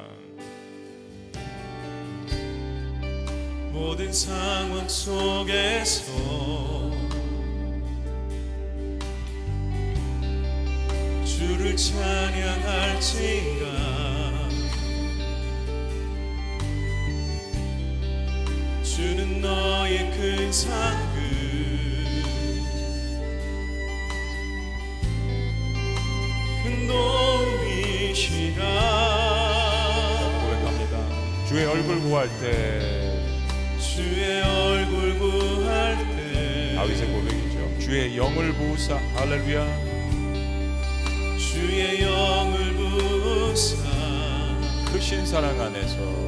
모든 3.72 4.12
상황 4.14 4.88
속에서 4.88 6.14
주를 11.26 11.76
찬양할지라 11.76 12.86
주는 19.06 19.40
너의 19.40 20.10
큰 20.18 20.52
상급. 20.52 21.22
큰 26.64 26.88
도움이시라. 26.88 28.64
고백합니다. 30.42 31.46
주의 31.48 31.66
얼굴 31.68 32.02
구할 32.02 32.28
때. 32.40 32.80
주의 33.78 34.42
얼굴 34.42 35.20
구할 35.20 35.98
때. 36.16 36.74
다윗의 36.76 37.08
고백이죠. 37.14 37.80
주의 37.80 38.18
영을 38.18 38.54
부으사. 38.54 38.96
할렐루야. 39.14 39.68
주의 41.38 42.02
영을 42.02 42.74
부사. 42.74 43.78
크신 44.92 45.24
사랑 45.28 45.62
안에서 45.62 46.26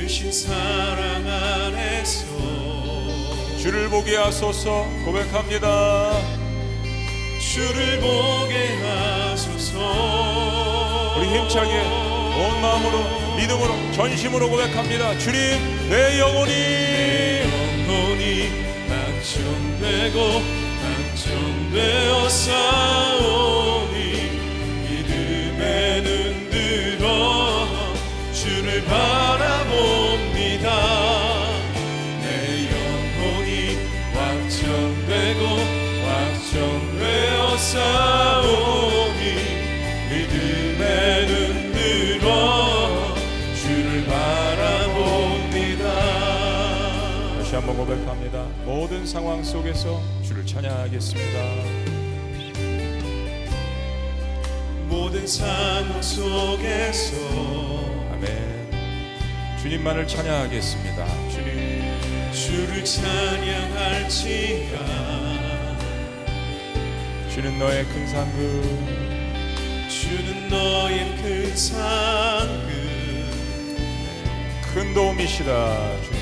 크신 0.00 0.32
사랑 0.32 1.28
안에서 1.28 2.24
주를 3.58 3.90
보게 3.90 4.16
하소서 4.16 4.86
고백합니다. 5.04 6.10
주를 7.38 8.00
보게 8.00 8.78
하소서 8.82 9.78
우리 11.18 11.28
힘차게 11.28 11.70
온 11.70 12.62
마음으로 12.62 13.36
믿음으로 13.36 13.92
전심으로 13.92 14.48
고백합니다. 14.48 15.18
주님 15.18 15.90
내 15.90 16.18
영혼이 16.18 16.52
영혼이 17.86 18.48
낙천되고 18.88 20.42
낙천되어 20.82 22.28
싸우니 22.30 23.94
믿음에 24.88 26.00
눈들어 26.00 27.68
주를 28.32 28.82
바 28.86 29.19
완전되어 37.80 38.40
싸우니 38.40 39.22
믿음에 40.10 41.26
눈들어 41.26 42.26
주를 43.54 44.04
바라봅니다 44.06 45.84
다시 47.38 47.54
한번 47.54 47.76
고백합니다. 47.76 48.44
모든 48.64 49.06
상황 49.06 49.42
속에서 49.42 50.00
주를 50.22 50.44
찬양하겠습니다. 50.46 51.38
모든 54.88 55.26
상황 55.26 56.02
속에서 56.02 57.16
아멘. 58.12 58.70
주님만을 59.62 60.06
찬양하겠습니다. 60.06 61.06
주님 61.30 61.80
주를 62.32 62.84
찬양할지라 62.84 64.00
주는 67.32 67.58
너의 67.60 67.84
큰 67.84 68.06
상급. 68.08 68.64
주는 69.88 70.48
너의 70.48 71.16
큰 71.22 71.56
상급. 71.56 72.70
큰 74.74 74.92
도움이시다 74.92 76.02
주님. 76.02 76.20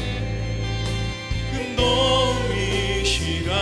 큰 1.50 1.76
도움이시라. 1.76 3.54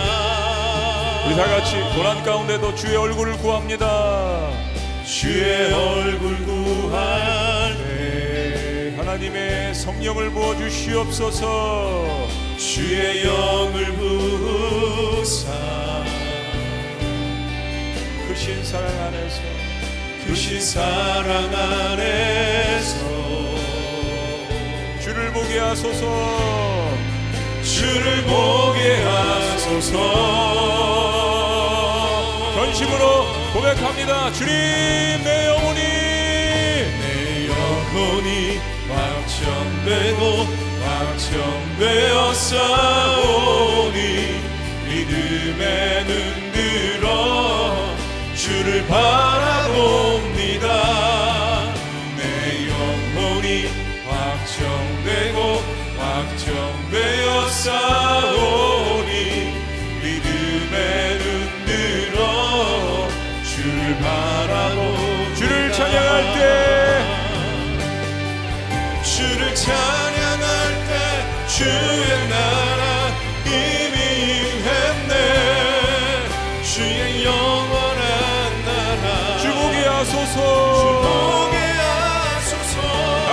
우리 1.25 1.35
다 1.37 1.45
같이 1.47 1.79
고난 1.95 2.21
가운데도 2.21 2.75
주의 2.75 2.97
얼굴을 2.97 3.37
구합니다. 3.37 4.51
주의 5.05 5.71
얼굴 5.71 6.43
구할 6.43 7.77
네, 7.77 8.93
하나님의 8.97 9.73
성령을 9.73 10.31
부어 10.31 10.57
주시옵소서. 10.57 12.27
주의 12.57 13.23
영을 13.23 13.93
부사 13.95 15.47
크 15.51 15.86
신 18.37 18.63
사랑 18.63 18.87
안에서. 18.87 19.41
크신 20.25 20.61
사랑 20.61 21.53
안에서. 21.53 22.97
주를 25.01 25.33
보게 25.33 25.59
하소서. 25.59 26.05
주를 27.63 28.23
보게 28.23 29.03
하소서. 29.03 29.97
전심으로 32.55 33.25
고백합니다. 33.53 34.31
주님 34.33 34.53
내 34.53 35.47
영혼이. 35.47 35.81
내 37.01 37.47
영혼이 37.47 38.59
확정되고 38.89 40.47
확정되어 40.85 42.33
싸우니 42.33 43.97
믿음에 44.87 46.03
눈들어 46.05 47.66
주를 48.47 48.87
바라봅니다. 48.87 50.67
내 52.15 52.21
영혼이 52.69 53.67
확정되고 54.07 55.37
확정되어 55.97 57.49
싸우니 57.49 59.11
믿음에 60.01 60.75
눈들어 61.17 62.19
주를 63.43 63.77
바라봅니다. 63.97 65.35
주를 65.35 65.53
찬양할 65.73 66.15
때 66.33 66.39
주를 69.03 69.53
찬양할 69.55 70.41
때 70.87 70.91
주 71.57 71.63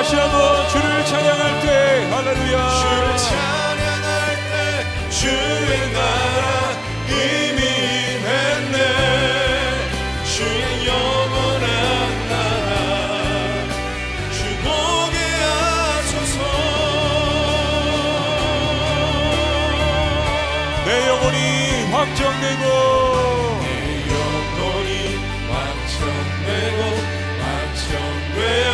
다시 0.04 0.16
한번 0.16 0.68
주를 0.68 1.02
찬양할 1.06 1.60
때 1.62 2.06
할렐루야. 2.10 2.68
주를 2.68 3.16
찬양할 3.16 4.36
때 4.50 4.54
주의 5.08 5.92
나라 5.94 6.44
이미 7.08 7.60
임했네. 8.12 8.76
주의 10.26 10.62
영원한 10.86 11.64
나라 12.28 12.70
주 14.30 14.38
보게 14.62 15.16
하소서. 15.40 16.36
내 20.84 20.88
영혼이 21.08 21.38
확정되고 21.92 22.64
영혼이 24.12 24.90
완전되고 25.48 26.80
완전되어 27.40 28.68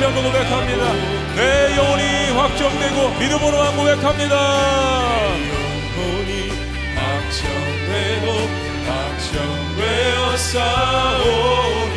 다시 0.00 0.04
한번 0.06 0.24
고백합니다. 0.24 0.82
내 1.36 1.76
영혼이 1.76 2.30
확정되고 2.30 3.18
믿음으로만 3.18 3.76
고백합니다. 3.76 4.34
영혼이 5.36 6.52
확정되고 6.96 8.26
확정되어 8.88 10.36
싸우니 10.38 11.96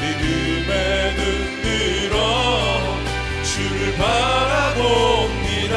믿음에 0.00 0.72
눈들어 1.16 2.14
주를 3.42 3.92
바라봅니다. 3.96 5.74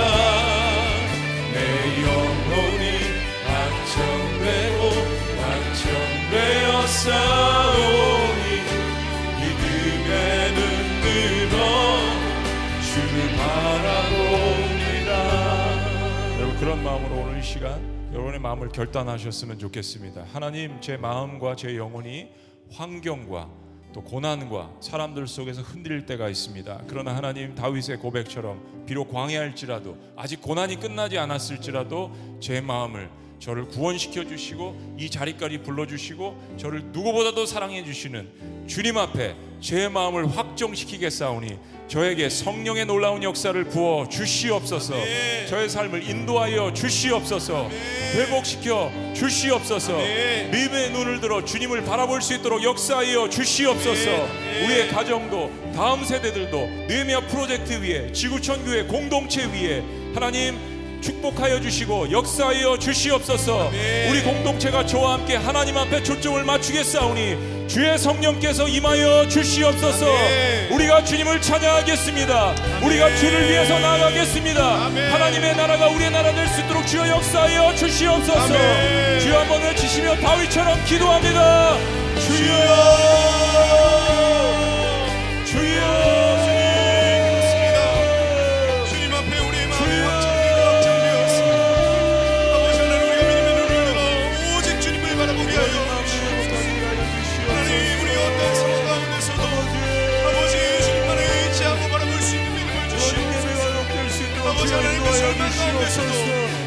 내 1.51 1.57
영혼이 2.03 2.83
확정되고 3.47 4.81
확정되어 5.41 6.85
싸우니 6.85 7.52
마음으로 16.83 17.21
오늘 17.21 17.39
이 17.39 17.43
시간 17.43 17.79
여러분의 18.11 18.41
마음을 18.41 18.67
결단하셨으면 18.67 19.57
좋겠습니다. 19.57 20.25
하나님 20.33 20.81
제 20.81 20.97
마음과 20.97 21.55
제 21.55 21.77
영혼이 21.77 22.27
환경과 22.73 23.49
또 23.93 24.03
고난과 24.03 24.69
사람들 24.81 25.25
속에서 25.25 25.61
흔들릴 25.61 26.05
때가 26.05 26.27
있습니다. 26.27 26.81
그러나 26.89 27.15
하나님 27.15 27.55
다윗의 27.55 27.99
고백처럼 27.99 28.85
비록 28.85 29.13
광야할지라도 29.13 29.95
아직 30.17 30.41
고난이 30.41 30.81
끝나지 30.81 31.17
않았을지라도 31.17 32.11
제 32.41 32.59
마음을 32.59 33.09
저를 33.43 33.65
구원시켜 33.65 34.23
주시고 34.25 34.95
이 34.97 35.09
자리까지 35.09 35.57
불러 35.63 35.85
주시고 35.85 36.55
저를 36.57 36.81
누구보다도 36.93 37.45
사랑해 37.45 37.83
주시는 37.83 38.65
주님 38.67 38.97
앞에 38.97 39.35
제 39.59 39.89
마음을 39.89 40.33
확정시키겠사오니 40.33 41.57
저에게 41.89 42.29
성령의 42.29 42.85
놀라운 42.85 43.21
역사를 43.21 43.61
부어 43.65 44.07
주시옵소서. 44.07 44.93
아멘. 44.93 45.47
저의 45.47 45.67
삶을 45.67 46.09
인도하여 46.09 46.73
주시옵소서. 46.73 47.69
회복시켜 48.13 48.89
주시옵소서. 49.13 49.93
아멘. 49.93 50.51
믿음의 50.51 50.91
눈을 50.91 51.19
들어 51.19 51.43
주님을 51.43 51.83
바라볼 51.83 52.21
수 52.21 52.33
있도록 52.35 52.63
역사하여 52.63 53.27
주시옵소서. 53.27 54.09
아멘. 54.09 54.63
우리의 54.63 54.87
가정도 54.87 55.51
다음 55.75 56.05
세대들도 56.05 56.57
느헤미야 56.87 57.27
프로젝트 57.27 57.73
위에 57.73 58.13
지구촌 58.13 58.63
교회 58.63 58.83
공동체 58.83 59.45
위에 59.47 59.83
하나님 60.13 60.72
축복하여 61.03 61.59
주시고 61.61 62.11
역사하여 62.11 62.79
주시옵소서. 62.79 63.67
아멘. 63.67 64.09
우리 64.09 64.21
공동체가 64.23 64.85
저와 64.85 65.13
함께 65.13 65.35
하나님 65.35 65.77
앞에 65.77 66.01
초점을 66.01 66.41
맞추겠사오니 66.43 67.67
주의 67.67 67.97
성령께서 67.97 68.67
임하여 68.67 69.27
주시옵소서. 69.27 70.05
아멘. 70.05 70.71
우리가 70.71 71.03
주님을 71.03 71.41
찬양하겠습니다. 71.41 72.55
우리가 72.83 73.15
주를 73.17 73.49
위해서 73.49 73.77
나아가겠습니다. 73.79 74.85
아멘. 74.85 75.11
하나님의 75.13 75.55
나라가 75.55 75.87
우리의 75.89 76.09
나라 76.11 76.33
될 76.33 76.47
수 76.47 76.61
있도록 76.61 76.85
주여 76.87 77.07
역사하여 77.07 77.75
주시옵소서. 77.75 78.53
아멘. 78.55 79.19
주여 79.19 79.39
한번 79.39 79.61
외치시며 79.63 80.15
다윗처럼 80.17 80.85
기도합니다. 80.85 81.77
주여 82.19 83.42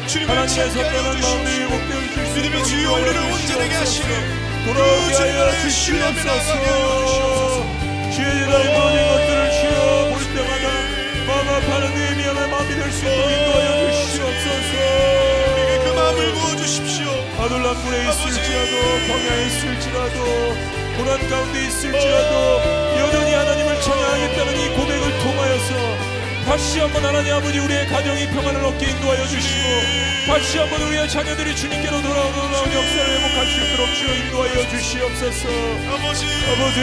주시옵소서. 0.07 0.79
회복되어 0.79 1.13
주시옵소서. 1.13 2.35
믿음의 2.35 2.63
주여 2.63 2.93
우리를 2.93 3.17
온전하게 3.31 3.75
하시는 3.75 4.07
돌아오게 4.65 5.11
그 5.11 5.17
하여 5.17 5.51
주시옵소서. 5.61 6.49
주의 8.15 8.31
제자의 8.31 8.65
모든 8.79 8.97
것들을 9.07 9.51
주여 9.51 9.77
볼 10.09 10.15
때마다 10.33 10.65
마음 11.27 11.49
아파하는 11.49 11.85
의미하는 11.97 12.49
마음이 12.49 12.69
될 12.75 12.91
수 12.91 13.05
있도록 13.05 13.31
인도하여 13.31 13.91
주시옵소서. 13.91 14.71
우리에게 15.53 15.73
그 15.83 15.87
마음을 15.99 16.19
부어주십시오. 16.33 17.07
아버지. 18.07 18.31
있을지라도 18.31 18.73
광야에 19.07 19.45
있을지라도 19.47 20.17
고난 20.97 21.29
가운데 21.29 21.55
있을지라도 21.67 22.33
여전히 22.97 23.33
하나님을 23.33 23.81
찬양하겠다는 23.81 24.49
이 24.57 24.69
고백을 24.69 25.19
통하여서 25.19 25.73
다시 26.47 26.79
한번 26.79 27.03
하나님 27.03 27.33
아버지 27.33 27.59
우리의 27.59 27.87
가정이 27.87 28.27
평안을 28.27 28.63
얻게 28.63 28.89
인도하여 28.91 29.27
주시고 29.27 29.67
다시 30.27 30.57
한번 30.57 30.81
우리의 30.81 31.09
자녀들이 31.09 31.53
주님께로 31.53 32.01
돌아오는 32.01 32.35
놀라운 32.35 32.73
역사를 32.73 33.19
회복할 33.19 33.45
수 33.47 33.59
있도록 33.61 33.93
주여 33.93 34.15
인도하여 34.15 34.69
주시옵소서. 34.69 35.49
아버지. 35.91 36.25
아버지 36.47 36.79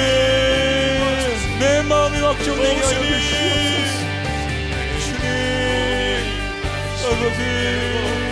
내 1.59 1.83
마음이 1.83 2.19
확정되게 2.21 2.81
하여 2.81 3.01
주시옵소서. 3.01 4.05
주님 5.01 5.25
아버지 7.07 8.24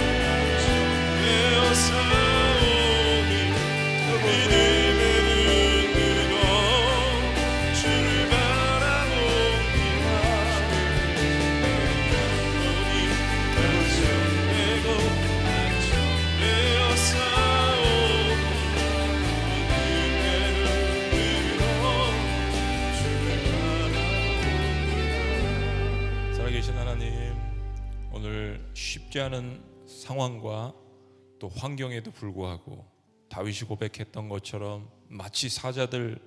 쉽지 29.13 29.21
않은 29.21 29.63
상황과 29.87 30.75
또 31.39 31.49
환경에도 31.51 32.11
불구하고 32.11 32.87
다윗이 33.29 33.61
고백했던 33.69 34.31
것처럼 34.31 34.89
마치 35.09 35.51
사자들 35.51 36.19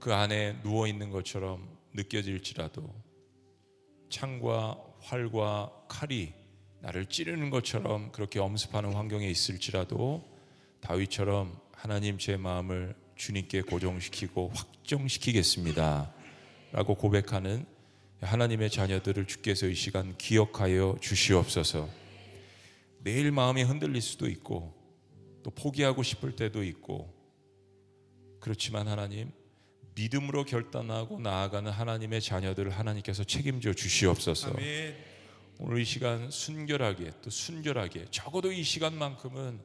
그 0.00 0.12
안에 0.12 0.60
누워 0.62 0.88
있는 0.88 1.10
것처럼 1.10 1.78
느껴질지라도 1.94 2.92
창과 4.10 4.76
활과 5.00 5.72
칼이 5.88 6.32
나를 6.80 7.06
찌르는 7.06 7.50
것처럼 7.50 8.10
그렇게 8.10 8.40
엄습하는 8.40 8.92
환경에 8.92 9.28
있을지라도 9.28 10.24
다윗처럼 10.80 11.56
하나님 11.72 12.18
제 12.18 12.36
마음을 12.36 12.96
주님께 13.14 13.62
고정시키고 13.62 14.50
확정시키겠습니다. 14.52 16.12
라고 16.72 16.94
고백하는 16.96 17.75
하나님의 18.20 18.70
자녀들을 18.70 19.26
주께서 19.26 19.66
이 19.66 19.74
시간 19.74 20.16
기억하여 20.16 20.96
주시옵소서. 21.00 21.88
내일 23.00 23.30
마음이 23.30 23.62
흔들릴 23.62 24.00
수도 24.00 24.28
있고 24.28 24.74
또 25.42 25.50
포기하고 25.50 26.02
싶을 26.02 26.34
때도 26.34 26.64
있고 26.64 27.14
그렇지만 28.40 28.88
하나님 28.88 29.30
믿음으로 29.94 30.44
결단하고 30.44 31.20
나아가는 31.20 31.70
하나님의 31.70 32.20
자녀들을 32.20 32.70
하나님께서 32.70 33.24
책임져 33.24 33.72
주시옵소서. 33.74 34.50
아멘 34.50 34.96
오늘 35.58 35.80
이 35.80 35.84
시간 35.84 36.30
순결하게 36.30 37.12
또 37.22 37.30
순결하게 37.30 38.06
적어도 38.10 38.52
이 38.52 38.62
시간만큼은 38.62 39.60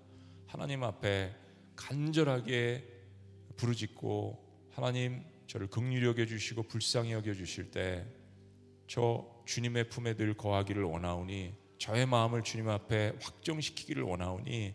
하나님 0.46 0.84
앞에 0.84 1.34
간절하게 1.76 2.88
부르짖고 3.58 4.70
하나님 4.72 5.24
저를 5.48 5.68
긍휼히 5.68 6.06
여겨 6.06 6.26
주시고 6.26 6.64
불쌍히 6.64 7.12
여겨 7.12 7.34
주실 7.34 7.72
때 7.72 8.06
저 8.92 9.26
주님의 9.46 9.88
품에 9.88 10.16
늘 10.16 10.34
거하기를 10.34 10.84
원하오니 10.84 11.54
저의 11.78 12.06
마음을 12.06 12.44
주님 12.44 12.68
앞에 12.68 13.14
확정시키기를 13.22 14.04
원하오니 14.04 14.74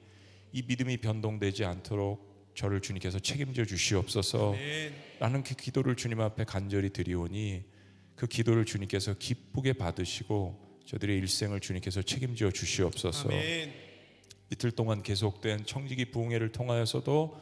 이 0.52 0.62
믿음이 0.62 0.96
변동되지 1.02 1.66
않도록 1.66 2.54
저를 2.54 2.80
주님께서 2.80 3.18
책임져 3.18 3.66
주시옵소서. 3.66 4.54
아멘 4.54 4.94
라는 5.18 5.42
그 5.42 5.54
기도를 5.54 5.96
주님 5.96 6.22
앞에 6.22 6.44
간절히 6.44 6.94
드리오니 6.94 7.64
그 8.14 8.26
기도를 8.26 8.64
주님께서 8.64 9.16
기쁘게 9.18 9.74
받으시고 9.74 10.80
저들의 10.86 11.18
일생을 11.18 11.60
주님께서 11.60 12.00
책임져 12.00 12.50
주시옵소서. 12.50 13.28
아멘 13.28 13.70
이틀 14.50 14.70
동안 14.70 15.02
계속된 15.02 15.66
청지기 15.66 16.06
부흥회를 16.06 16.52
통하여서도 16.52 17.38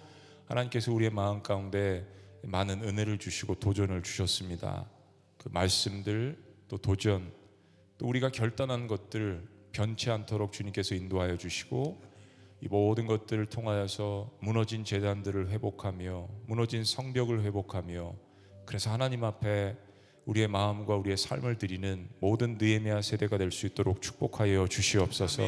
하나님께서 0.47 0.93
우리의 0.93 1.12
마음 1.12 1.41
가운데 1.41 2.05
많은 2.43 2.83
은혜를 2.83 3.18
주시고 3.18 3.61
도전을 3.61 4.03
주셨습니다. 4.03 4.91
그 5.39 5.49
말씀들 5.53 6.53
또 6.75 6.79
도전 6.79 7.31
또 7.99 8.09
우리가 8.09 8.31
결단한 8.31 8.89
것들 8.89 9.47
변치 9.70 10.11
않도록 10.11 10.53
주님께서 10.53 10.97
인도하여 10.97 11.37
주시고 11.37 12.03
이 12.62 12.66
모든 12.68 13.07
것들을 13.07 13.47
통하여서 13.47 14.33
무너진 14.41 14.85
재단들을 14.85 15.51
회복하며 15.51 16.29
무너진 16.49 16.83
성벽을 16.83 17.45
회복하며 17.45 18.12
그래서 18.66 18.91
하나님 18.91 19.22
앞에 19.22 19.77
우리의 20.25 20.49
마음과 20.49 20.97
우리의 20.97 21.16
삶을 21.16 21.59
드리는 21.59 22.09
모든 22.18 22.59
느헤미야 22.59 23.03
세대가 23.03 23.39
될 23.39 23.53
수 23.53 23.66
있도록 23.66 24.03
축복하여 24.03 24.66
주시옵소서. 24.66 25.43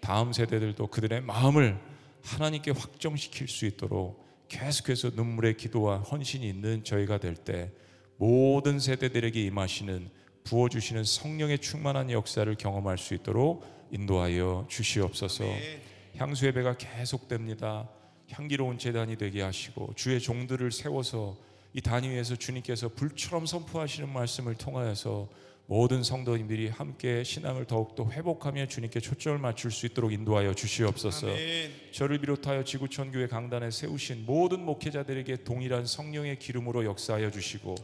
다음 0.00 0.32
세대들도 0.32 0.86
그들의 0.86 1.20
마음을 1.20 1.78
하나님께 2.22 2.70
확정시킬 2.70 3.48
수 3.48 3.66
있도록 3.66 4.24
계속해서 4.48 5.10
눈물의 5.10 5.58
기도와 5.58 5.98
헌신이 5.98 6.48
있는 6.48 6.82
저희가 6.82 7.18
될 7.18 7.34
때 7.34 7.72
모든 8.16 8.78
세대들에게 8.78 9.44
임하시는 9.44 10.08
부어주시는 10.46 11.04
성령의 11.04 11.58
충만한 11.58 12.10
역사를 12.10 12.52
경험할 12.54 12.98
수 12.98 13.14
있도록 13.14 13.64
인도하여 13.90 14.66
주시옵소서. 14.68 15.44
아멘. 15.44 15.80
향수의 16.16 16.52
배가 16.54 16.76
계속됩니다. 16.76 17.88
향기로운 18.30 18.78
재단이 18.78 19.16
되게 19.16 19.42
하시고 19.42 19.92
주의 19.96 20.20
종들을 20.20 20.72
세워서 20.72 21.36
이 21.72 21.80
단위 21.80 22.08
위에서 22.08 22.36
주님께서 22.36 22.88
불처럼 22.88 23.44
선포하시는 23.44 24.08
말씀을 24.08 24.54
통하여서 24.54 25.28
모든 25.66 26.04
성도님들이 26.04 26.68
함께 26.68 27.24
신앙을 27.24 27.66
더욱더 27.66 28.08
회복하며 28.08 28.66
주님께 28.66 29.00
초점을 29.00 29.38
맞출 29.38 29.72
수 29.72 29.86
있도록 29.86 30.12
인도하여 30.12 30.54
주시옵소서. 30.54 31.26
아멘 31.26 31.72
저를 31.90 32.20
비롯하여 32.20 32.62
지구촌 32.62 33.10
교회 33.10 33.26
강단에 33.26 33.72
세우신 33.72 34.26
모든 34.26 34.60
목회자들에게 34.64 35.42
동일한 35.42 35.86
성령의 35.86 36.38
기름으로 36.38 36.84
역사하여 36.84 37.32
주시고 37.32 37.74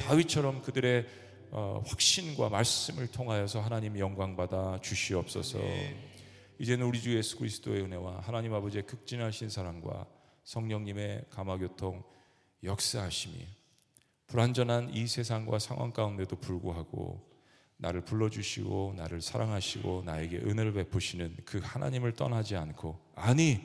다윗처럼 0.00 0.62
그들의 0.62 1.00
어, 1.00 1.25
확신과 1.56 2.50
말씀을 2.50 3.06
통하여서 3.06 3.60
하나님 3.60 3.98
영광 3.98 4.36
받아 4.36 4.78
주시옵소서. 4.82 5.58
이제는 6.58 6.86
우리 6.86 7.00
주 7.00 7.16
예수 7.16 7.38
그리스도의 7.38 7.82
은혜와 7.82 8.20
하나님 8.20 8.52
아버지의 8.52 8.84
극진하신 8.86 9.48
사랑과 9.48 10.06
성령님의 10.44 11.24
감화교통 11.30 12.02
역사하심이 12.62 13.46
불완전한 14.26 14.92
이 14.92 15.06
세상과 15.06 15.58
상황 15.58 15.92
가운데도 15.92 16.36
불구하고 16.36 17.26
나를 17.78 18.02
불러주시고 18.02 18.94
나를 18.96 19.22
사랑하시고 19.22 20.02
나에게 20.04 20.38
은혜를 20.38 20.72
베푸시는 20.74 21.36
그 21.44 21.60
하나님을 21.62 22.12
떠나지 22.12 22.56
않고 22.56 22.98
아니 23.14 23.60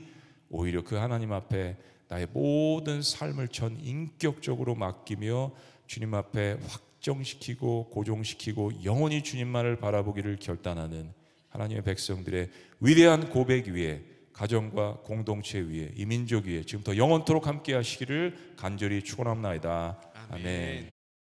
오히려 0.50 0.84
그 0.84 0.96
하나님 0.96 1.34
앞에 1.34 1.78
나의 2.08 2.28
모든 2.32 3.02
삶을 3.02 3.50
전 3.50 3.78
인격적으로 3.80 4.76
맡기며 4.76 5.52
주님 5.88 6.14
앞에 6.14 6.58
확 6.68 6.91
정시키고 7.02 7.90
고정시키고 7.90 8.84
영원히 8.86 9.24
주님만을 9.24 9.78
바라보기를 9.78 10.38
결단하는 10.40 11.12
하나님의 11.50 11.84
백성들의 11.84 12.50
위대한 12.80 13.30
고백 13.30 13.68
위에 13.68 14.04
가정과 14.34 15.02
공동체 15.04 15.60
위에 15.60 15.92
이민족 15.96 16.46
위에 16.46 16.64
지금부터 16.64 16.96
영원토록 16.96 17.48
함께 17.48 17.74
하시기를 17.74 18.56
간절히 18.56 19.04
축원합나이다. 19.04 20.00
아멘. 20.30 21.01